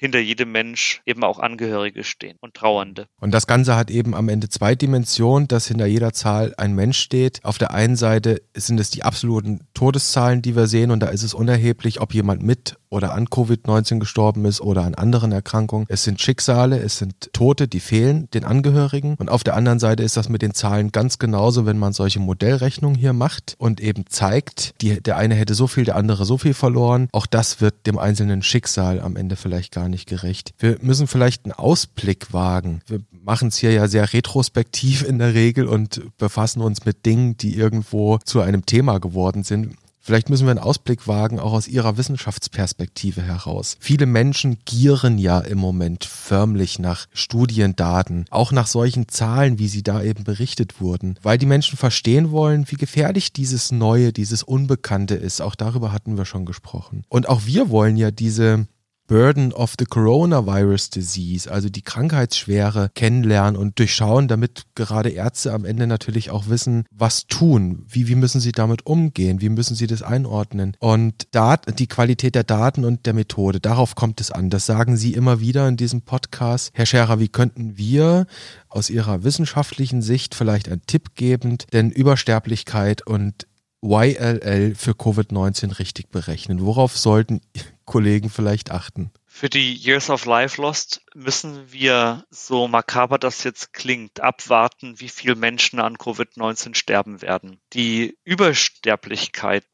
hinter 0.00 0.18
jedem 0.18 0.50
Mensch 0.50 1.02
eben 1.04 1.22
auch 1.22 1.38
Angehörige 1.38 2.04
stehen 2.04 2.36
und 2.40 2.54
Trauernde. 2.54 3.06
Und 3.20 3.32
das 3.32 3.46
Ganze 3.46 3.76
hat 3.76 3.90
eben 3.90 4.14
am 4.14 4.28
Ende 4.30 4.48
zwei 4.48 4.74
Dimensionen, 4.74 5.46
dass 5.46 5.68
hinter 5.68 5.86
jeder 5.86 6.12
Zahl 6.14 6.54
ein 6.56 6.74
Mensch 6.74 6.98
steht. 6.98 7.44
Auf 7.44 7.58
der 7.58 7.72
einen 7.72 7.96
Seite 7.96 8.40
sind 8.54 8.80
es 8.80 8.90
die 8.90 9.02
absoluten 9.02 9.60
Todeszahlen, 9.74 10.40
die 10.40 10.56
wir 10.56 10.66
sehen 10.66 10.90
und 10.90 11.00
da 11.00 11.08
ist 11.08 11.22
es 11.22 11.34
unerheblich, 11.34 12.00
ob 12.00 12.14
jemand 12.14 12.42
mit 12.42 12.76
oder 12.88 13.14
an 13.14 13.26
Covid-19 13.26 14.00
gestorben 14.00 14.44
ist 14.46 14.60
oder 14.60 14.82
an 14.82 14.94
anderen 14.94 15.32
Erkrankungen. 15.32 15.86
Es 15.88 16.02
sind 16.02 16.20
Schicksale, 16.20 16.78
es 16.78 16.98
sind 16.98 17.32
Tote, 17.32 17.68
die 17.68 17.78
fehlen 17.78 18.28
den 18.32 18.44
Angehörigen. 18.44 19.14
Und 19.18 19.30
auf 19.30 19.44
der 19.44 19.54
anderen 19.54 19.78
Seite 19.78 20.02
ist 20.02 20.16
das 20.16 20.28
mit 20.28 20.42
den 20.42 20.54
Zahlen 20.54 20.90
ganz 20.90 21.18
genauso, 21.18 21.66
wenn 21.66 21.78
man 21.78 21.92
solche 21.92 22.18
Modellrechnungen 22.18 22.98
hier 22.98 23.12
macht 23.12 23.54
und 23.58 23.80
eben 23.80 24.06
zeigt, 24.08 24.74
die, 24.80 25.00
der 25.00 25.16
eine 25.18 25.36
hätte 25.36 25.54
so 25.54 25.68
viel, 25.68 25.84
der 25.84 25.96
andere 25.96 26.24
so 26.24 26.36
viel 26.36 26.54
verloren. 26.54 27.08
Auch 27.12 27.26
das 27.26 27.60
wird 27.60 27.86
dem 27.86 27.98
einzelnen 27.98 28.42
Schicksal 28.42 29.00
am 29.00 29.14
Ende 29.14 29.36
vielleicht 29.36 29.72
gar 29.72 29.88
nicht 29.90 30.08
gerecht. 30.08 30.54
Wir 30.58 30.78
müssen 30.80 31.06
vielleicht 31.06 31.44
einen 31.44 31.52
Ausblick 31.52 32.32
wagen. 32.32 32.80
Wir 32.86 33.00
machen 33.22 33.48
es 33.48 33.58
hier 33.58 33.72
ja 33.72 33.88
sehr 33.88 34.12
retrospektiv 34.12 35.02
in 35.02 35.18
der 35.18 35.34
Regel 35.34 35.66
und 35.66 36.00
befassen 36.18 36.60
uns 36.62 36.84
mit 36.84 37.04
Dingen, 37.06 37.36
die 37.36 37.56
irgendwo 37.56 38.18
zu 38.18 38.40
einem 38.40 38.66
Thema 38.66 38.98
geworden 38.98 39.44
sind. 39.44 39.76
Vielleicht 40.02 40.30
müssen 40.30 40.46
wir 40.46 40.50
einen 40.50 40.58
Ausblick 40.58 41.06
wagen, 41.06 41.38
auch 41.38 41.52
aus 41.52 41.68
Ihrer 41.68 41.98
Wissenschaftsperspektive 41.98 43.20
heraus. 43.20 43.76
Viele 43.80 44.06
Menschen 44.06 44.58
gieren 44.64 45.18
ja 45.18 45.38
im 45.40 45.58
Moment 45.58 46.04
förmlich 46.04 46.78
nach 46.78 47.06
Studiendaten, 47.12 48.24
auch 48.30 48.50
nach 48.50 48.66
solchen 48.66 49.08
Zahlen, 49.08 49.58
wie 49.58 49.68
sie 49.68 49.82
da 49.82 50.02
eben 50.02 50.24
berichtet 50.24 50.80
wurden, 50.80 51.18
weil 51.22 51.36
die 51.36 51.46
Menschen 51.46 51.76
verstehen 51.76 52.30
wollen, 52.30 52.64
wie 52.70 52.76
gefährlich 52.76 53.34
dieses 53.34 53.72
Neue, 53.72 54.12
dieses 54.12 54.42
Unbekannte 54.42 55.16
ist. 55.16 55.42
Auch 55.42 55.54
darüber 55.54 55.92
hatten 55.92 56.16
wir 56.16 56.24
schon 56.24 56.46
gesprochen. 56.46 57.04
Und 57.08 57.28
auch 57.28 57.44
wir 57.44 57.68
wollen 57.68 57.96
ja 57.96 58.10
diese 58.10 58.66
Burden 59.10 59.52
of 59.52 59.74
the 59.76 59.86
Coronavirus 59.86 60.90
Disease, 60.90 61.50
also 61.50 61.68
die 61.68 61.82
Krankheitsschwere 61.82 62.92
kennenlernen 62.94 63.60
und 63.60 63.76
durchschauen, 63.80 64.28
damit 64.28 64.66
gerade 64.76 65.08
Ärzte 65.08 65.52
am 65.52 65.64
Ende 65.64 65.88
natürlich 65.88 66.30
auch 66.30 66.48
wissen, 66.48 66.84
was 66.92 67.26
tun, 67.26 67.84
wie, 67.88 68.06
wie 68.06 68.14
müssen 68.14 68.40
sie 68.40 68.52
damit 68.52 68.86
umgehen, 68.86 69.40
wie 69.40 69.48
müssen 69.48 69.74
sie 69.74 69.88
das 69.88 70.02
einordnen. 70.02 70.76
Und 70.78 71.26
Dat 71.32 71.76
die 71.80 71.88
Qualität 71.88 72.36
der 72.36 72.44
Daten 72.44 72.84
und 72.84 73.04
der 73.04 73.14
Methode, 73.14 73.58
darauf 73.58 73.96
kommt 73.96 74.20
es 74.20 74.30
an. 74.30 74.48
Das 74.48 74.66
sagen 74.66 74.96
Sie 74.96 75.12
immer 75.12 75.40
wieder 75.40 75.66
in 75.66 75.76
diesem 75.76 76.02
Podcast. 76.02 76.70
Herr 76.74 76.86
Scherer, 76.86 77.18
wie 77.18 77.28
könnten 77.28 77.76
wir 77.76 78.26
aus 78.68 78.90
Ihrer 78.90 79.24
wissenschaftlichen 79.24 80.02
Sicht 80.02 80.36
vielleicht 80.36 80.68
einen 80.68 80.86
Tipp 80.86 81.16
geben, 81.16 81.58
denn 81.72 81.90
Übersterblichkeit 81.90 83.04
und 83.04 83.48
YLL 83.82 84.74
für 84.74 84.92
Covid-19 84.92 85.78
richtig 85.78 86.10
berechnen? 86.10 86.64
Worauf 86.64 86.96
sollten 86.96 87.40
Kollegen 87.84 88.30
vielleicht 88.30 88.70
achten? 88.70 89.10
Für 89.26 89.48
die 89.48 89.74
Years 89.74 90.10
of 90.10 90.26
Life 90.26 90.60
Lost 90.60 91.02
müssen 91.14 91.72
wir, 91.72 92.24
so 92.30 92.68
makaber 92.68 93.16
das 93.16 93.42
jetzt 93.44 93.72
klingt, 93.72 94.20
abwarten, 94.20 95.00
wie 95.00 95.08
viele 95.08 95.34
Menschen 95.34 95.80
an 95.80 95.96
Covid-19 95.96 96.74
sterben 96.74 97.22
werden. 97.22 97.58
Die 97.72 98.18
Übersterblichkeit 98.24 99.64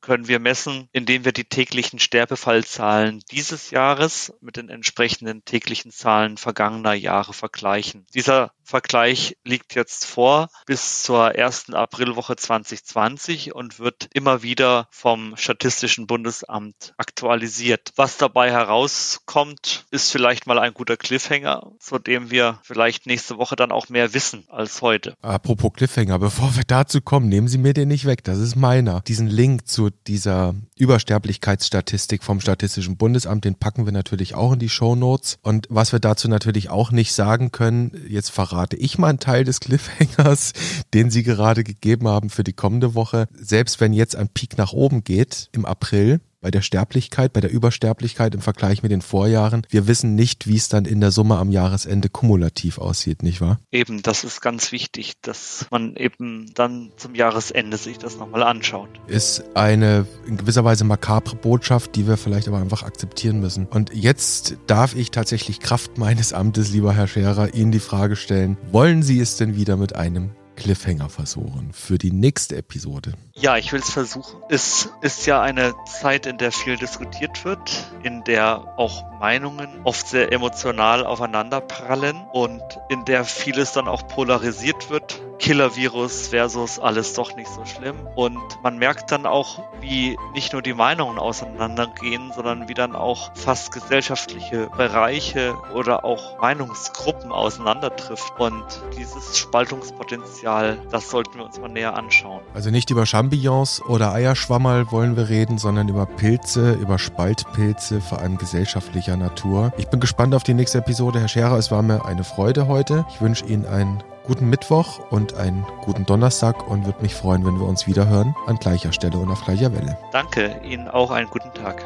können 0.00 0.28
wir 0.28 0.38
messen, 0.38 0.88
indem 0.92 1.24
wir 1.24 1.32
die 1.32 1.44
täglichen 1.44 1.98
Sterbefallzahlen 1.98 3.22
dieses 3.30 3.70
Jahres 3.70 4.32
mit 4.40 4.56
den 4.56 4.68
entsprechenden 4.68 5.44
täglichen 5.44 5.90
Zahlen 5.90 6.36
vergangener 6.36 6.92
Jahre 6.92 7.32
vergleichen. 7.32 8.06
Dieser 8.14 8.52
Vergleich 8.62 9.36
liegt 9.44 9.74
jetzt 9.74 10.06
vor 10.06 10.48
bis 10.66 11.02
zur 11.02 11.34
ersten 11.34 11.74
Aprilwoche 11.74 12.36
2020 12.36 13.54
und 13.54 13.78
wird 13.78 14.08
immer 14.12 14.42
wieder 14.42 14.88
vom 14.90 15.36
Statistischen 15.36 16.06
Bundesamt 16.06 16.94
aktualisiert. 16.96 17.92
Was 17.96 18.18
dabei 18.18 18.50
herauskommt, 18.50 19.86
ist 19.90 20.10
vielleicht 20.10 20.46
mal 20.46 20.58
ein 20.58 20.74
guter 20.74 20.96
Cliffhanger, 20.96 21.72
zu 21.78 21.98
dem 21.98 22.30
wir 22.30 22.58
vielleicht 22.62 23.06
nächste 23.06 23.38
Woche 23.38 23.56
dann 23.56 23.72
auch 23.72 23.88
mehr 23.88 24.14
wissen 24.14 24.44
als 24.48 24.82
heute. 24.82 25.14
Apropos 25.22 25.72
Cliffhanger, 25.72 26.18
bevor 26.18 26.56
wir 26.56 26.64
dazu 26.64 27.00
kommen, 27.00 27.28
nehmen 27.28 27.45
Sie 27.48 27.58
mir 27.58 27.72
den 27.72 27.88
nicht 27.88 28.04
weg, 28.04 28.24
das 28.24 28.38
ist 28.38 28.56
meiner. 28.56 29.00
Diesen 29.02 29.26
Link 29.26 29.66
zu 29.66 29.90
dieser 30.06 30.54
Übersterblichkeitsstatistik 30.78 32.22
vom 32.22 32.40
Statistischen 32.40 32.96
Bundesamt, 32.96 33.44
den 33.44 33.54
packen 33.54 33.84
wir 33.84 33.92
natürlich 33.92 34.34
auch 34.34 34.52
in 34.52 34.58
die 34.58 34.68
Show 34.68 34.94
Notes. 34.94 35.38
Und 35.42 35.66
was 35.70 35.92
wir 35.92 36.00
dazu 36.00 36.28
natürlich 36.28 36.70
auch 36.70 36.90
nicht 36.90 37.12
sagen 37.12 37.52
können, 37.52 37.92
jetzt 38.08 38.30
verrate 38.30 38.76
ich 38.76 38.98
mal 38.98 39.08
einen 39.08 39.20
Teil 39.20 39.44
des 39.44 39.60
Cliffhangers, 39.60 40.52
den 40.94 41.10
Sie 41.10 41.22
gerade 41.22 41.64
gegeben 41.64 42.08
haben 42.08 42.30
für 42.30 42.44
die 42.44 42.52
kommende 42.52 42.94
Woche. 42.94 43.28
Selbst 43.34 43.80
wenn 43.80 43.92
jetzt 43.92 44.16
ein 44.16 44.28
Peak 44.28 44.58
nach 44.58 44.72
oben 44.72 45.04
geht 45.04 45.48
im 45.52 45.64
April, 45.64 46.20
bei 46.46 46.52
der 46.52 46.62
Sterblichkeit, 46.62 47.32
bei 47.32 47.40
der 47.40 47.50
Übersterblichkeit 47.50 48.32
im 48.32 48.40
Vergleich 48.40 48.84
mit 48.84 48.92
den 48.92 49.02
Vorjahren. 49.02 49.66
Wir 49.68 49.88
wissen 49.88 50.14
nicht, 50.14 50.46
wie 50.46 50.54
es 50.54 50.68
dann 50.68 50.84
in 50.84 51.00
der 51.00 51.10
Summe 51.10 51.38
am 51.38 51.50
Jahresende 51.50 52.08
kumulativ 52.08 52.78
aussieht, 52.78 53.24
nicht 53.24 53.40
wahr? 53.40 53.58
Eben, 53.72 54.00
das 54.00 54.22
ist 54.22 54.40
ganz 54.40 54.70
wichtig, 54.70 55.14
dass 55.22 55.66
man 55.72 55.96
eben 55.96 56.54
dann 56.54 56.92
zum 56.98 57.16
Jahresende 57.16 57.78
sich 57.78 57.98
das 57.98 58.18
nochmal 58.18 58.44
anschaut. 58.44 58.88
Ist 59.08 59.42
eine 59.56 60.06
in 60.24 60.36
gewisser 60.36 60.64
Weise 60.64 60.84
makabre 60.84 61.34
Botschaft, 61.34 61.96
die 61.96 62.06
wir 62.06 62.16
vielleicht 62.16 62.46
aber 62.46 62.58
einfach 62.58 62.84
akzeptieren 62.84 63.40
müssen. 63.40 63.66
Und 63.66 63.92
jetzt 63.92 64.56
darf 64.68 64.94
ich 64.94 65.10
tatsächlich 65.10 65.58
Kraft 65.58 65.98
meines 65.98 66.32
Amtes, 66.32 66.70
lieber 66.70 66.92
Herr 66.92 67.08
Scherer, 67.08 67.54
Ihnen 67.54 67.72
die 67.72 67.80
Frage 67.80 68.14
stellen, 68.14 68.56
wollen 68.70 69.02
Sie 69.02 69.18
es 69.18 69.36
denn 69.36 69.56
wieder 69.56 69.76
mit 69.76 69.96
einem 69.96 70.30
Cliffhanger 70.56 71.08
versuchen 71.08 71.72
für 71.72 71.98
die 71.98 72.10
nächste 72.10 72.56
Episode? 72.56 73.12
Ja, 73.34 73.56
ich 73.56 73.72
will 73.72 73.80
es 73.80 73.90
versuchen. 73.90 74.42
Es 74.48 74.88
ist 75.02 75.26
ja 75.26 75.40
eine 75.40 75.74
Zeit, 75.86 76.26
in 76.26 76.38
der 76.38 76.50
viel 76.50 76.76
diskutiert 76.76 77.44
wird, 77.44 77.92
in 78.02 78.24
der 78.24 78.74
auch 78.76 79.04
Meinungen 79.20 79.68
oft 79.84 80.08
sehr 80.08 80.32
emotional 80.32 81.06
aufeinanderprallen 81.06 82.16
und 82.32 82.62
in 82.88 83.04
der 83.04 83.24
vieles 83.24 83.72
dann 83.72 83.86
auch 83.86 84.08
polarisiert 84.08 84.90
wird. 84.90 85.22
Killer-Virus 85.38 86.28
versus 86.28 86.78
alles 86.78 87.14
doch 87.14 87.36
nicht 87.36 87.48
so 87.48 87.64
schlimm. 87.64 87.96
Und 88.14 88.38
man 88.62 88.78
merkt 88.78 89.10
dann 89.10 89.26
auch, 89.26 89.62
wie 89.80 90.16
nicht 90.34 90.52
nur 90.52 90.62
die 90.62 90.74
Meinungen 90.74 91.18
auseinandergehen, 91.18 92.32
sondern 92.34 92.68
wie 92.68 92.74
dann 92.74 92.94
auch 92.94 93.30
fast 93.34 93.72
gesellschaftliche 93.72 94.68
Bereiche 94.76 95.54
oder 95.74 96.04
auch 96.04 96.40
Meinungsgruppen 96.40 97.32
auseinandertrifft. 97.32 98.32
Und 98.38 98.64
dieses 98.96 99.38
Spaltungspotenzial, 99.38 100.78
das 100.90 101.10
sollten 101.10 101.38
wir 101.38 101.44
uns 101.44 101.60
mal 101.60 101.68
näher 101.68 101.94
anschauen. 101.94 102.40
Also 102.54 102.70
nicht 102.70 102.90
über 102.90 103.06
Champignons 103.06 103.82
oder 103.82 104.12
Eierschwammerl 104.12 104.90
wollen 104.90 105.16
wir 105.16 105.28
reden, 105.28 105.58
sondern 105.58 105.88
über 105.88 106.06
Pilze, 106.06 106.72
über 106.72 106.98
Spaltpilze, 106.98 108.00
vor 108.00 108.18
allem 108.18 108.38
gesellschaftlicher 108.38 109.16
Natur. 109.16 109.72
Ich 109.76 109.88
bin 109.88 110.00
gespannt 110.00 110.34
auf 110.34 110.42
die 110.42 110.54
nächste 110.54 110.78
Episode. 110.78 111.20
Herr 111.20 111.28
Scherer, 111.28 111.58
es 111.58 111.70
war 111.70 111.82
mir 111.82 112.04
eine 112.04 112.24
Freude 112.24 112.66
heute. 112.66 113.04
Ich 113.10 113.20
wünsche 113.20 113.44
Ihnen 113.46 113.66
einen 113.66 114.02
guten 114.26 114.50
Mittwoch 114.50 114.98
und 115.10 115.34
einen 115.34 115.64
guten 115.84 116.04
Donnerstag 116.04 116.68
und 116.68 116.84
würde 116.84 117.02
mich 117.02 117.14
freuen, 117.14 117.44
wenn 117.46 117.58
wir 117.58 117.66
uns 117.66 117.86
wiederhören 117.86 118.34
an 118.46 118.56
gleicher 118.56 118.92
Stelle 118.92 119.18
und 119.18 119.30
auf 119.30 119.44
gleicher 119.44 119.72
Welle. 119.72 119.96
Danke, 120.12 120.60
Ihnen 120.64 120.88
auch 120.88 121.10
einen 121.10 121.30
guten 121.30 121.52
Tag. 121.54 121.84